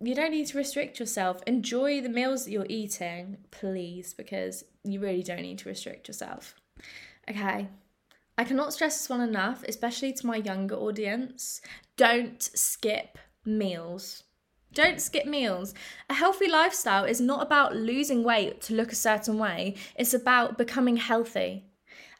you 0.00 0.16
don't 0.16 0.32
need 0.32 0.48
to 0.48 0.58
restrict 0.58 0.98
yourself. 0.98 1.42
Enjoy 1.46 2.00
the 2.00 2.08
meals 2.08 2.44
that 2.44 2.50
you're 2.50 2.66
eating, 2.68 3.36
please, 3.52 4.12
because 4.12 4.64
you 4.82 4.98
really 4.98 5.22
don't 5.22 5.42
need 5.42 5.58
to 5.58 5.68
restrict 5.68 6.08
yourself. 6.08 6.56
Okay, 7.30 7.68
I 8.36 8.44
cannot 8.44 8.72
stress 8.72 8.98
this 8.98 9.08
one 9.08 9.20
enough, 9.20 9.62
especially 9.68 10.12
to 10.12 10.26
my 10.26 10.36
younger 10.36 10.74
audience. 10.74 11.60
Don't 11.96 12.42
skip 12.42 13.18
meals. 13.44 14.24
Don't 14.72 15.00
skip 15.00 15.24
meals. 15.24 15.72
A 16.10 16.14
healthy 16.14 16.48
lifestyle 16.48 17.04
is 17.04 17.20
not 17.20 17.42
about 17.42 17.76
losing 17.76 18.24
weight 18.24 18.60
to 18.62 18.74
look 18.74 18.90
a 18.90 18.96
certain 18.96 19.38
way, 19.38 19.76
it's 19.94 20.14
about 20.14 20.58
becoming 20.58 20.96
healthy 20.96 21.64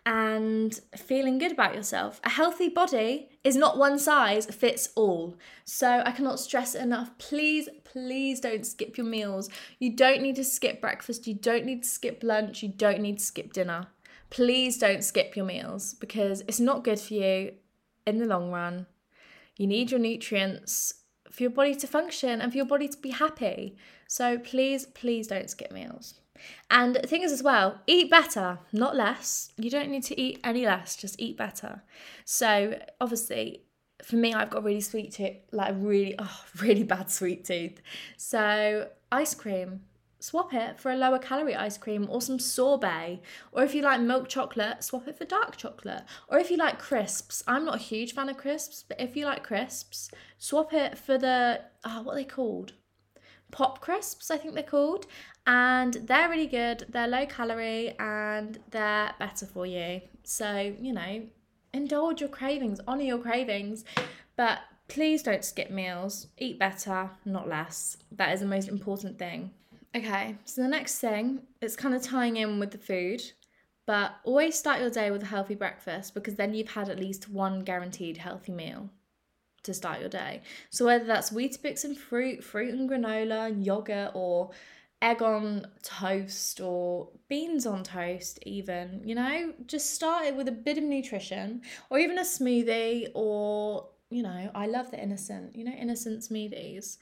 and 0.06 0.78
feeling 0.94 1.38
good 1.38 1.52
about 1.52 1.74
yourself. 1.74 2.20
A 2.22 2.28
healthy 2.28 2.68
body 2.68 3.30
is 3.42 3.56
not 3.56 3.78
one 3.78 3.98
size 3.98 4.46
fits 4.46 4.90
all. 4.94 5.36
So 5.64 6.02
I 6.04 6.12
cannot 6.12 6.38
stress 6.38 6.74
it 6.76 6.82
enough. 6.82 7.16
Please, 7.18 7.68
please 7.84 8.38
don't 8.38 8.66
skip 8.66 8.96
your 8.98 9.06
meals. 9.06 9.48
You 9.80 9.96
don't 9.96 10.22
need 10.22 10.36
to 10.36 10.44
skip 10.44 10.80
breakfast, 10.80 11.26
you 11.26 11.34
don't 11.34 11.64
need 11.64 11.82
to 11.82 11.88
skip 11.88 12.22
lunch, 12.22 12.62
you 12.62 12.68
don't 12.68 13.00
need 13.00 13.18
to 13.18 13.24
skip 13.24 13.52
dinner 13.52 13.88
please 14.34 14.78
don't 14.78 15.04
skip 15.04 15.36
your 15.36 15.44
meals 15.46 15.94
because 15.94 16.40
it's 16.48 16.58
not 16.58 16.82
good 16.82 16.98
for 16.98 17.14
you 17.14 17.52
in 18.04 18.18
the 18.18 18.26
long 18.26 18.50
run. 18.50 18.84
You 19.56 19.68
need 19.68 19.92
your 19.92 20.00
nutrients 20.00 20.94
for 21.30 21.44
your 21.44 21.52
body 21.52 21.76
to 21.76 21.86
function 21.86 22.40
and 22.40 22.50
for 22.50 22.56
your 22.56 22.66
body 22.66 22.88
to 22.88 22.98
be 22.98 23.10
happy. 23.10 23.76
So 24.08 24.36
please, 24.38 24.86
please 24.86 25.28
don't 25.28 25.48
skip 25.48 25.70
meals. 25.70 26.20
And 26.68 26.96
the 26.96 27.06
thing 27.06 27.22
is, 27.22 27.30
as 27.30 27.44
well, 27.44 27.80
eat 27.86 28.10
better, 28.10 28.58
not 28.72 28.96
less. 28.96 29.52
You 29.56 29.70
don't 29.70 29.88
need 29.88 30.02
to 30.04 30.20
eat 30.20 30.40
any 30.42 30.66
less, 30.66 30.96
just 30.96 31.14
eat 31.20 31.36
better. 31.36 31.82
So, 32.24 32.76
obviously, 33.00 33.62
for 34.02 34.16
me, 34.16 34.34
I've 34.34 34.50
got 34.50 34.64
really 34.64 34.80
sweet 34.80 35.12
tooth, 35.12 35.36
like 35.52 35.76
really, 35.78 36.16
oh, 36.18 36.40
really 36.60 36.82
bad 36.82 37.08
sweet 37.08 37.44
tooth. 37.44 37.80
So, 38.16 38.88
ice 39.12 39.32
cream, 39.36 39.82
swap 40.24 40.54
it 40.54 40.80
for 40.80 40.90
a 40.90 40.96
lower 40.96 41.18
calorie 41.18 41.54
ice 41.54 41.76
cream 41.76 42.06
or 42.10 42.22
some 42.22 42.38
sorbet. 42.38 43.20
Or 43.52 43.62
if 43.62 43.74
you 43.74 43.82
like 43.82 44.00
milk 44.00 44.28
chocolate, 44.28 44.82
swap 44.82 45.06
it 45.06 45.18
for 45.18 45.26
dark 45.26 45.56
chocolate. 45.56 46.02
Or 46.28 46.38
if 46.38 46.50
you 46.50 46.56
like 46.56 46.78
crisps, 46.78 47.42
I'm 47.46 47.66
not 47.66 47.76
a 47.76 47.78
huge 47.78 48.14
fan 48.14 48.30
of 48.30 48.38
crisps, 48.38 48.84
but 48.88 49.00
if 49.00 49.16
you 49.16 49.26
like 49.26 49.44
crisps, 49.44 50.10
swap 50.38 50.72
it 50.72 50.96
for 50.96 51.18
the, 51.18 51.60
oh, 51.84 52.02
what 52.02 52.12
are 52.12 52.16
they 52.16 52.24
called? 52.24 52.72
Pop 53.50 53.80
crisps, 53.80 54.30
I 54.30 54.38
think 54.38 54.54
they're 54.54 54.62
called. 54.62 55.06
And 55.46 55.94
they're 55.94 56.30
really 56.30 56.46
good, 56.46 56.86
they're 56.88 57.06
low 57.06 57.26
calorie, 57.26 57.94
and 57.98 58.58
they're 58.70 59.12
better 59.18 59.44
for 59.44 59.66
you. 59.66 60.00
So, 60.22 60.74
you 60.80 60.94
know, 60.94 61.26
indulge 61.74 62.20
your 62.20 62.30
cravings, 62.30 62.80
honor 62.88 63.02
your 63.02 63.18
cravings, 63.18 63.84
but 64.36 64.60
please 64.88 65.22
don't 65.22 65.44
skip 65.44 65.70
meals. 65.70 66.28
Eat 66.38 66.58
better, 66.58 67.10
not 67.26 67.46
less. 67.46 67.98
That 68.10 68.32
is 68.32 68.40
the 68.40 68.46
most 68.46 68.68
important 68.68 69.18
thing. 69.18 69.50
Okay, 69.96 70.36
so 70.44 70.60
the 70.60 70.68
next 70.68 70.98
thing, 70.98 71.42
it's 71.60 71.76
kind 71.76 71.94
of 71.94 72.02
tying 72.02 72.36
in 72.36 72.58
with 72.58 72.72
the 72.72 72.78
food, 72.78 73.22
but 73.86 74.16
always 74.24 74.58
start 74.58 74.80
your 74.80 74.90
day 74.90 75.12
with 75.12 75.22
a 75.22 75.26
healthy 75.26 75.54
breakfast 75.54 76.14
because 76.14 76.34
then 76.34 76.52
you've 76.52 76.70
had 76.70 76.88
at 76.88 76.98
least 76.98 77.28
one 77.28 77.60
guaranteed 77.60 78.16
healthy 78.16 78.50
meal 78.50 78.90
to 79.62 79.72
start 79.72 80.00
your 80.00 80.08
day. 80.08 80.42
So 80.70 80.84
whether 80.84 81.04
that's 81.04 81.30
Weetabix 81.30 81.84
and 81.84 81.96
fruit, 81.96 82.42
fruit 82.42 82.74
and 82.74 82.90
granola, 82.90 83.64
yogurt, 83.64 84.10
or 84.14 84.50
egg 85.00 85.22
on 85.22 85.66
toast, 85.84 86.60
or 86.60 87.10
beans 87.28 87.64
on 87.64 87.84
toast, 87.84 88.40
even, 88.44 89.00
you 89.04 89.14
know, 89.14 89.52
just 89.66 89.94
start 89.94 90.24
it 90.26 90.34
with 90.34 90.48
a 90.48 90.52
bit 90.52 90.76
of 90.76 90.82
nutrition, 90.82 91.62
or 91.88 92.00
even 92.00 92.18
a 92.18 92.22
smoothie, 92.22 93.12
or 93.14 93.90
you 94.10 94.22
know, 94.22 94.50
I 94.54 94.66
love 94.66 94.90
the 94.90 95.00
innocent, 95.00 95.54
you 95.54 95.64
know, 95.64 95.72
innocent 95.72 96.22
smoothies 96.22 96.98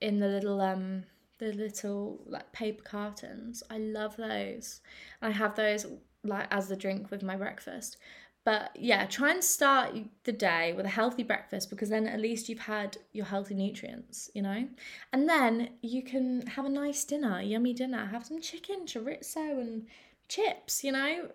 in 0.00 0.20
the 0.20 0.28
little 0.28 0.60
um 0.60 1.04
the 1.38 1.52
little 1.52 2.20
like 2.26 2.52
paper 2.52 2.82
cartons. 2.82 3.62
I 3.70 3.78
love 3.78 4.16
those. 4.16 4.80
I 5.22 5.30
have 5.30 5.54
those 5.54 5.86
like 6.24 6.48
as 6.50 6.68
the 6.68 6.76
drink 6.76 7.10
with 7.10 7.22
my 7.22 7.36
breakfast. 7.36 7.96
But 8.44 8.70
yeah, 8.74 9.04
try 9.04 9.32
and 9.32 9.44
start 9.44 9.94
the 10.24 10.32
day 10.32 10.72
with 10.72 10.86
a 10.86 10.88
healthy 10.88 11.22
breakfast 11.22 11.68
because 11.68 11.90
then 11.90 12.06
at 12.06 12.18
least 12.18 12.48
you've 12.48 12.60
had 12.60 12.96
your 13.12 13.26
healthy 13.26 13.54
nutrients, 13.54 14.30
you 14.34 14.40
know? 14.40 14.66
And 15.12 15.28
then 15.28 15.70
you 15.82 16.02
can 16.02 16.46
have 16.46 16.64
a 16.64 16.70
nice 16.70 17.04
dinner, 17.04 17.42
yummy 17.42 17.74
dinner. 17.74 18.06
Have 18.06 18.24
some 18.24 18.40
chicken, 18.40 18.86
chorizo, 18.86 19.60
and 19.60 19.86
chips, 20.28 20.82
you 20.82 20.92
know? 20.92 21.28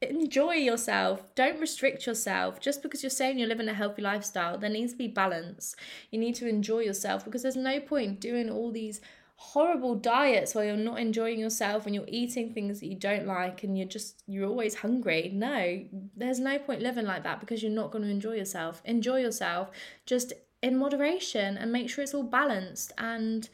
Enjoy 0.00 0.52
yourself. 0.52 1.34
Don't 1.34 1.58
restrict 1.58 2.06
yourself. 2.06 2.60
Just 2.60 2.84
because 2.84 3.02
you're 3.02 3.10
saying 3.10 3.40
you're 3.40 3.48
living 3.48 3.68
a 3.68 3.74
healthy 3.74 4.02
lifestyle, 4.02 4.56
there 4.56 4.70
needs 4.70 4.92
to 4.92 4.98
be 4.98 5.08
balance. 5.08 5.74
You 6.12 6.20
need 6.20 6.36
to 6.36 6.48
enjoy 6.48 6.80
yourself 6.80 7.24
because 7.24 7.42
there's 7.42 7.56
no 7.56 7.80
point 7.80 8.20
doing 8.20 8.48
all 8.48 8.70
these 8.70 9.00
horrible 9.40 9.94
diets 9.94 10.54
where 10.54 10.64
you're 10.64 10.76
not 10.76 10.98
enjoying 10.98 11.38
yourself 11.38 11.86
and 11.86 11.94
you're 11.94 12.04
eating 12.08 12.52
things 12.52 12.80
that 12.80 12.86
you 12.86 12.96
don't 12.96 13.24
like 13.24 13.62
and 13.62 13.78
you're 13.78 13.86
just 13.86 14.22
you're 14.26 14.48
always 14.48 14.74
hungry. 14.74 15.30
No 15.32 15.84
there's 16.16 16.40
no 16.40 16.58
point 16.58 16.82
living 16.82 17.06
like 17.06 17.22
that 17.22 17.40
because 17.40 17.62
you're 17.62 17.72
not 17.72 17.90
going 17.92 18.04
to 18.04 18.10
enjoy 18.10 18.34
yourself. 18.34 18.82
Enjoy 18.84 19.18
yourself 19.18 19.70
just 20.06 20.32
in 20.60 20.76
moderation 20.76 21.56
and 21.56 21.70
make 21.70 21.88
sure 21.88 22.02
it's 22.02 22.14
all 22.14 22.24
balanced 22.24 22.92
and 22.98 23.48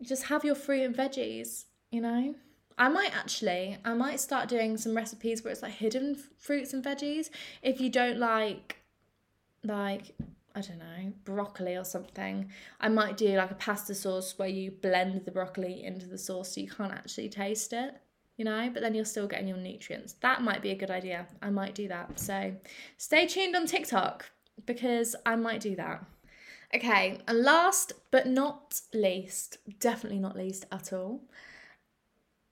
just 0.00 0.24
have 0.24 0.44
your 0.44 0.54
fruit 0.54 0.82
and 0.82 0.96
veggies 0.96 1.64
you 1.90 2.00
know? 2.00 2.34
I 2.76 2.88
might 2.88 3.16
actually, 3.16 3.76
I 3.84 3.94
might 3.94 4.20
start 4.20 4.48
doing 4.48 4.76
some 4.76 4.96
recipes 4.96 5.42
where 5.42 5.52
it's 5.52 5.62
like 5.62 5.72
hidden 5.72 6.16
fruits 6.38 6.72
and 6.72 6.84
veggies. 6.84 7.30
If 7.62 7.80
you 7.80 7.90
don't 7.90 8.18
like, 8.18 8.76
like 9.64 10.14
I 10.58 10.60
don't 10.60 10.78
know, 10.78 11.12
broccoli 11.24 11.76
or 11.76 11.84
something. 11.84 12.50
I 12.80 12.88
might 12.88 13.16
do 13.16 13.36
like 13.36 13.52
a 13.52 13.54
pasta 13.54 13.94
sauce 13.94 14.36
where 14.36 14.48
you 14.48 14.72
blend 14.72 15.24
the 15.24 15.30
broccoli 15.30 15.84
into 15.84 16.06
the 16.06 16.18
sauce 16.18 16.54
so 16.54 16.60
you 16.60 16.68
can't 16.68 16.92
actually 16.92 17.28
taste 17.28 17.72
it, 17.72 17.94
you 18.36 18.44
know, 18.44 18.68
but 18.74 18.82
then 18.82 18.92
you're 18.92 19.04
still 19.04 19.28
getting 19.28 19.46
your 19.46 19.56
nutrients. 19.56 20.14
That 20.14 20.42
might 20.42 20.60
be 20.60 20.70
a 20.70 20.74
good 20.74 20.90
idea. 20.90 21.28
I 21.40 21.50
might 21.50 21.76
do 21.76 21.86
that. 21.88 22.18
So 22.18 22.54
stay 22.96 23.26
tuned 23.28 23.54
on 23.54 23.66
TikTok 23.66 24.28
because 24.66 25.14
I 25.24 25.36
might 25.36 25.60
do 25.60 25.76
that. 25.76 26.04
Okay, 26.74 27.20
and 27.28 27.42
last 27.42 27.92
but 28.10 28.26
not 28.26 28.80
least, 28.92 29.58
definitely 29.78 30.18
not 30.18 30.36
least 30.36 30.66
at 30.72 30.92
all, 30.92 31.22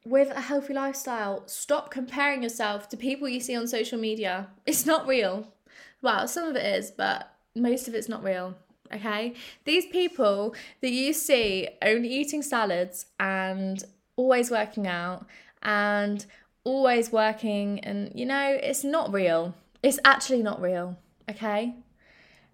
with 0.04 0.30
a 0.30 0.42
healthy 0.42 0.72
lifestyle, 0.72 1.42
stop 1.48 1.90
comparing 1.90 2.44
yourself 2.44 2.88
to 2.90 2.96
people 2.96 3.28
you 3.28 3.40
see 3.40 3.56
on 3.56 3.66
social 3.66 3.98
media. 3.98 4.46
It's 4.64 4.86
not 4.86 5.08
real. 5.08 5.52
Well, 6.00 6.28
some 6.28 6.46
of 6.46 6.54
it 6.54 6.64
is, 6.64 6.92
but 6.92 7.35
most 7.56 7.88
of 7.88 7.94
it's 7.94 8.08
not 8.08 8.22
real. 8.22 8.54
Okay, 8.94 9.34
these 9.64 9.86
people 9.86 10.54
that 10.80 10.92
you 10.92 11.12
see 11.12 11.68
only 11.82 12.08
eating 12.08 12.42
salads 12.42 13.06
and 13.18 13.82
always 14.14 14.48
working 14.48 14.86
out 14.86 15.26
and 15.62 16.24
always 16.62 17.10
working, 17.10 17.80
and 17.80 18.12
you 18.14 18.26
know, 18.26 18.58
it's 18.62 18.84
not 18.84 19.12
real. 19.12 19.54
It's 19.82 19.98
actually 20.04 20.42
not 20.42 20.60
real. 20.60 20.96
Okay, 21.28 21.74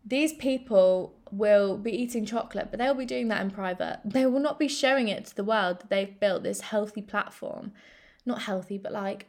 these 0.07 0.33
people 0.33 1.15
will 1.31 1.77
be 1.77 1.93
eating 1.93 2.25
chocolate, 2.25 2.69
but 2.71 2.79
they'll 2.79 2.95
be 2.95 3.07
doing 3.07 3.29
that 3.29 3.43
in 3.43 3.51
private. 3.51 4.01
They 4.05 4.25
will 4.27 4.41
not 4.41 4.59
be 4.59 4.69
showing 4.69 5.09
it 5.09 5.27
to 5.27 5.37
the 5.37 5.45
world 5.45 5.81
that 5.81 5.91
they've 5.91 6.21
built 6.21 6.43
this 6.43 6.63
healthy 6.63 7.03
platform. 7.03 7.73
Not 8.25 8.43
healthy, 8.43 8.79
but 8.79 8.93
like 8.93 9.27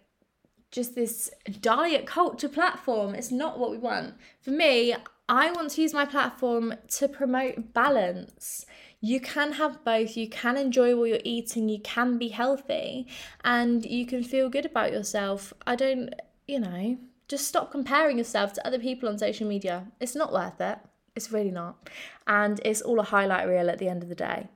just 0.71 0.95
this 0.95 1.29
diet 1.61 2.05
culture 2.05 2.49
platform. 2.49 3.13
It's 3.13 3.31
not 3.31 3.59
what 3.59 3.71
we 3.71 3.77
want. 3.77 4.15
For 4.41 4.51
me, 4.51 4.95
I 5.29 5.51
want 5.51 5.71
to 5.71 5.81
use 5.81 5.93
my 5.93 6.05
platform 6.05 6.73
to 6.89 7.07
promote 7.07 7.73
balance. 7.73 8.65
You 8.99 9.19
can 9.21 9.53
have 9.53 9.83
both. 9.83 10.17
You 10.17 10.29
can 10.29 10.57
enjoy 10.57 10.95
what 10.95 11.09
you're 11.09 11.19
eating. 11.23 11.69
You 11.69 11.79
can 11.79 12.17
be 12.17 12.29
healthy 12.29 13.07
and 13.43 13.85
you 13.85 14.05
can 14.05 14.23
feel 14.23 14.49
good 14.49 14.65
about 14.65 14.91
yourself. 14.91 15.53
I 15.65 15.75
don't, 15.75 16.13
you 16.47 16.59
know, 16.59 16.97
just 17.27 17.47
stop 17.47 17.71
comparing 17.71 18.17
yourself 18.17 18.53
to 18.53 18.67
other 18.67 18.79
people 18.79 19.07
on 19.07 19.17
social 19.17 19.47
media. 19.47 19.87
It's 19.99 20.15
not 20.15 20.33
worth 20.33 20.59
it. 20.59 20.77
It's 21.15 21.31
really 21.31 21.51
not. 21.51 21.89
And 22.27 22.59
it's 22.65 22.81
all 22.81 22.99
a 22.99 23.03
highlight 23.03 23.47
reel 23.47 23.69
at 23.69 23.79
the 23.79 23.87
end 23.87 24.03
of 24.03 24.09
the 24.09 24.15
day. 24.15 24.49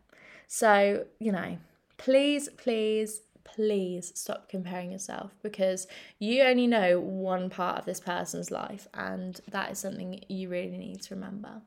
So, 0.48 1.06
you 1.20 1.32
know, 1.32 1.58
please, 1.98 2.50
please 2.58 3.22
please 3.48 4.12
stop 4.16 4.50
comparing 4.50 4.92
yourself 4.92 5.34
because 5.42 5.88
you 6.20 6.44
only 6.44 6.68
know 6.68 7.00
one 7.00 7.50
part 7.50 7.80
of 7.80 7.86
this 7.86 8.00
person's 8.00 8.52
life, 8.52 8.88
and 8.94 9.40
that 9.50 9.72
is 9.72 9.80
something 9.80 10.24
you 10.28 10.50
really 10.50 10.78
need 10.78 11.02
to 11.04 11.16
remember. 11.16 11.62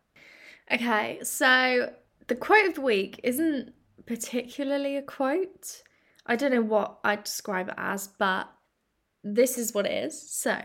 Okay, 0.70 1.18
so 1.22 1.92
the 2.28 2.36
quote 2.36 2.66
of 2.66 2.74
the 2.74 2.80
week 2.80 3.20
isn't 3.24 3.72
particularly 4.06 4.96
a 4.96 5.02
quote. 5.02 5.82
I 6.26 6.36
don't 6.36 6.52
know 6.52 6.62
what 6.62 6.98
I'd 7.02 7.24
describe 7.24 7.68
it 7.68 7.74
as, 7.76 8.06
but 8.06 8.48
this 9.24 9.58
is 9.58 9.74
what 9.74 9.86
it 9.86 10.04
is. 10.04 10.30
So, 10.30 10.62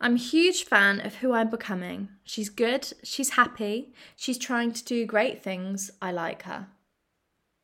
I'm 0.00 0.14
a 0.14 0.18
huge 0.18 0.64
fan 0.64 1.00
of 1.00 1.16
who 1.16 1.32
I'm 1.32 1.50
becoming. 1.50 2.08
She's 2.24 2.48
good, 2.48 2.92
she's 3.02 3.30
happy, 3.30 3.94
she's 4.16 4.38
trying 4.38 4.72
to 4.72 4.84
do 4.84 5.06
great 5.06 5.42
things. 5.42 5.90
I 6.02 6.12
like 6.12 6.42
her. 6.42 6.68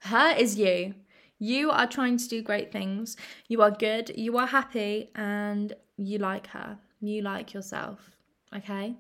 Her 0.02 0.34
is 0.36 0.58
you. 0.58 0.94
You 1.42 1.72
are 1.72 1.88
trying 1.88 2.18
to 2.18 2.28
do 2.28 2.40
great 2.40 2.70
things. 2.70 3.16
You 3.48 3.62
are 3.62 3.72
good, 3.72 4.12
you 4.16 4.38
are 4.38 4.46
happy, 4.46 5.10
and 5.16 5.72
you 5.96 6.18
like 6.18 6.46
her. 6.46 6.78
You 7.00 7.22
like 7.22 7.52
yourself. 7.52 8.12
Okay? 8.54 8.94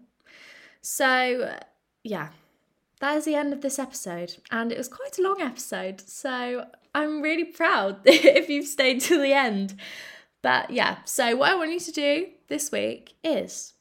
So, 0.80 1.56
yeah, 2.02 2.30
that 2.98 3.16
is 3.16 3.26
the 3.26 3.36
end 3.36 3.52
of 3.52 3.60
this 3.60 3.78
episode. 3.78 4.38
And 4.50 4.72
it 4.72 4.78
was 4.78 4.88
quite 4.88 5.16
a 5.18 5.22
long 5.22 5.40
episode. 5.40 6.00
So, 6.00 6.66
I'm 6.92 7.22
really 7.22 7.44
proud 7.44 8.00
if 8.06 8.48
you've 8.48 8.66
stayed 8.66 9.02
to 9.02 9.20
the 9.20 9.32
end. 9.32 9.78
But 10.42 10.72
yeah, 10.72 10.96
so 11.04 11.36
what 11.36 11.52
I 11.52 11.54
want 11.54 11.70
you 11.70 11.78
to 11.78 11.92
do 11.92 12.26
this 12.48 12.72
week 12.72 13.14
is 13.22 13.74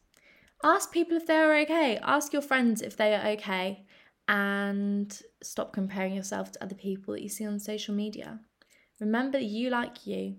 ask 0.64 0.92
people 0.92 1.18
if 1.18 1.26
they're 1.26 1.58
okay, 1.62 1.98
ask 2.04 2.32
your 2.32 2.44
friends 2.44 2.84
if 2.84 2.96
they 2.96 3.16
are 3.16 3.28
okay, 3.30 3.88
and 4.28 5.20
stop 5.42 5.74
comparing 5.74 6.14
yourself 6.14 6.52
to 6.52 6.64
other 6.64 6.76
people 6.76 7.16
that 7.16 7.24
you 7.24 7.30
see 7.30 7.48
on 7.48 7.58
social 7.58 7.96
media. 7.96 8.40
Remember 9.02 9.40
you 9.40 9.70
like 9.72 10.08
you. 10.08 10.36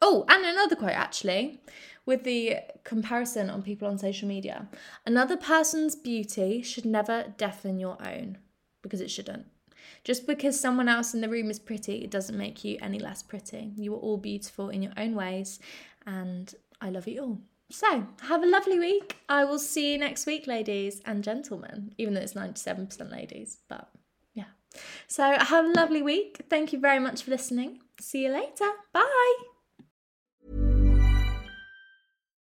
Oh, 0.00 0.24
and 0.28 0.44
another 0.44 0.76
quote 0.76 0.92
actually, 0.92 1.60
with 2.06 2.22
the 2.22 2.58
comparison 2.84 3.50
on 3.50 3.62
people 3.62 3.88
on 3.88 3.98
social 3.98 4.28
media. 4.28 4.68
Another 5.04 5.36
person's 5.36 5.96
beauty 5.96 6.62
should 6.62 6.86
never 6.86 7.34
deafen 7.36 7.78
your 7.80 7.98
own, 8.00 8.38
because 8.80 9.00
it 9.00 9.10
shouldn't. 9.10 9.46
Just 10.04 10.26
because 10.26 10.58
someone 10.58 10.88
else 10.88 11.14
in 11.14 11.20
the 11.20 11.28
room 11.28 11.50
is 11.50 11.58
pretty, 11.58 12.04
it 12.04 12.10
doesn't 12.10 12.38
make 12.38 12.64
you 12.64 12.78
any 12.80 13.00
less 13.00 13.22
pretty. 13.22 13.72
You 13.76 13.94
are 13.94 13.98
all 13.98 14.18
beautiful 14.18 14.68
in 14.68 14.82
your 14.82 14.92
own 14.96 15.14
ways, 15.14 15.58
and 16.06 16.54
I 16.80 16.90
love 16.90 17.08
you 17.08 17.20
all. 17.20 17.38
So, 17.70 18.06
have 18.22 18.44
a 18.44 18.46
lovely 18.46 18.78
week. 18.78 19.16
I 19.28 19.44
will 19.44 19.58
see 19.58 19.92
you 19.92 19.98
next 19.98 20.26
week, 20.26 20.46
ladies 20.46 21.02
and 21.04 21.24
gentlemen, 21.24 21.92
even 21.98 22.14
though 22.14 22.20
it's 22.20 22.34
97% 22.34 23.10
ladies, 23.10 23.58
but. 23.68 23.88
So, 25.08 25.38
have 25.38 25.64
a 25.64 25.68
lovely 25.68 26.02
week. 26.02 26.42
Thank 26.48 26.72
you 26.72 26.78
very 26.80 26.98
much 26.98 27.22
for 27.22 27.30
listening. 27.30 27.80
See 28.00 28.24
you 28.24 28.32
later. 28.32 28.70
Bye. 28.92 29.55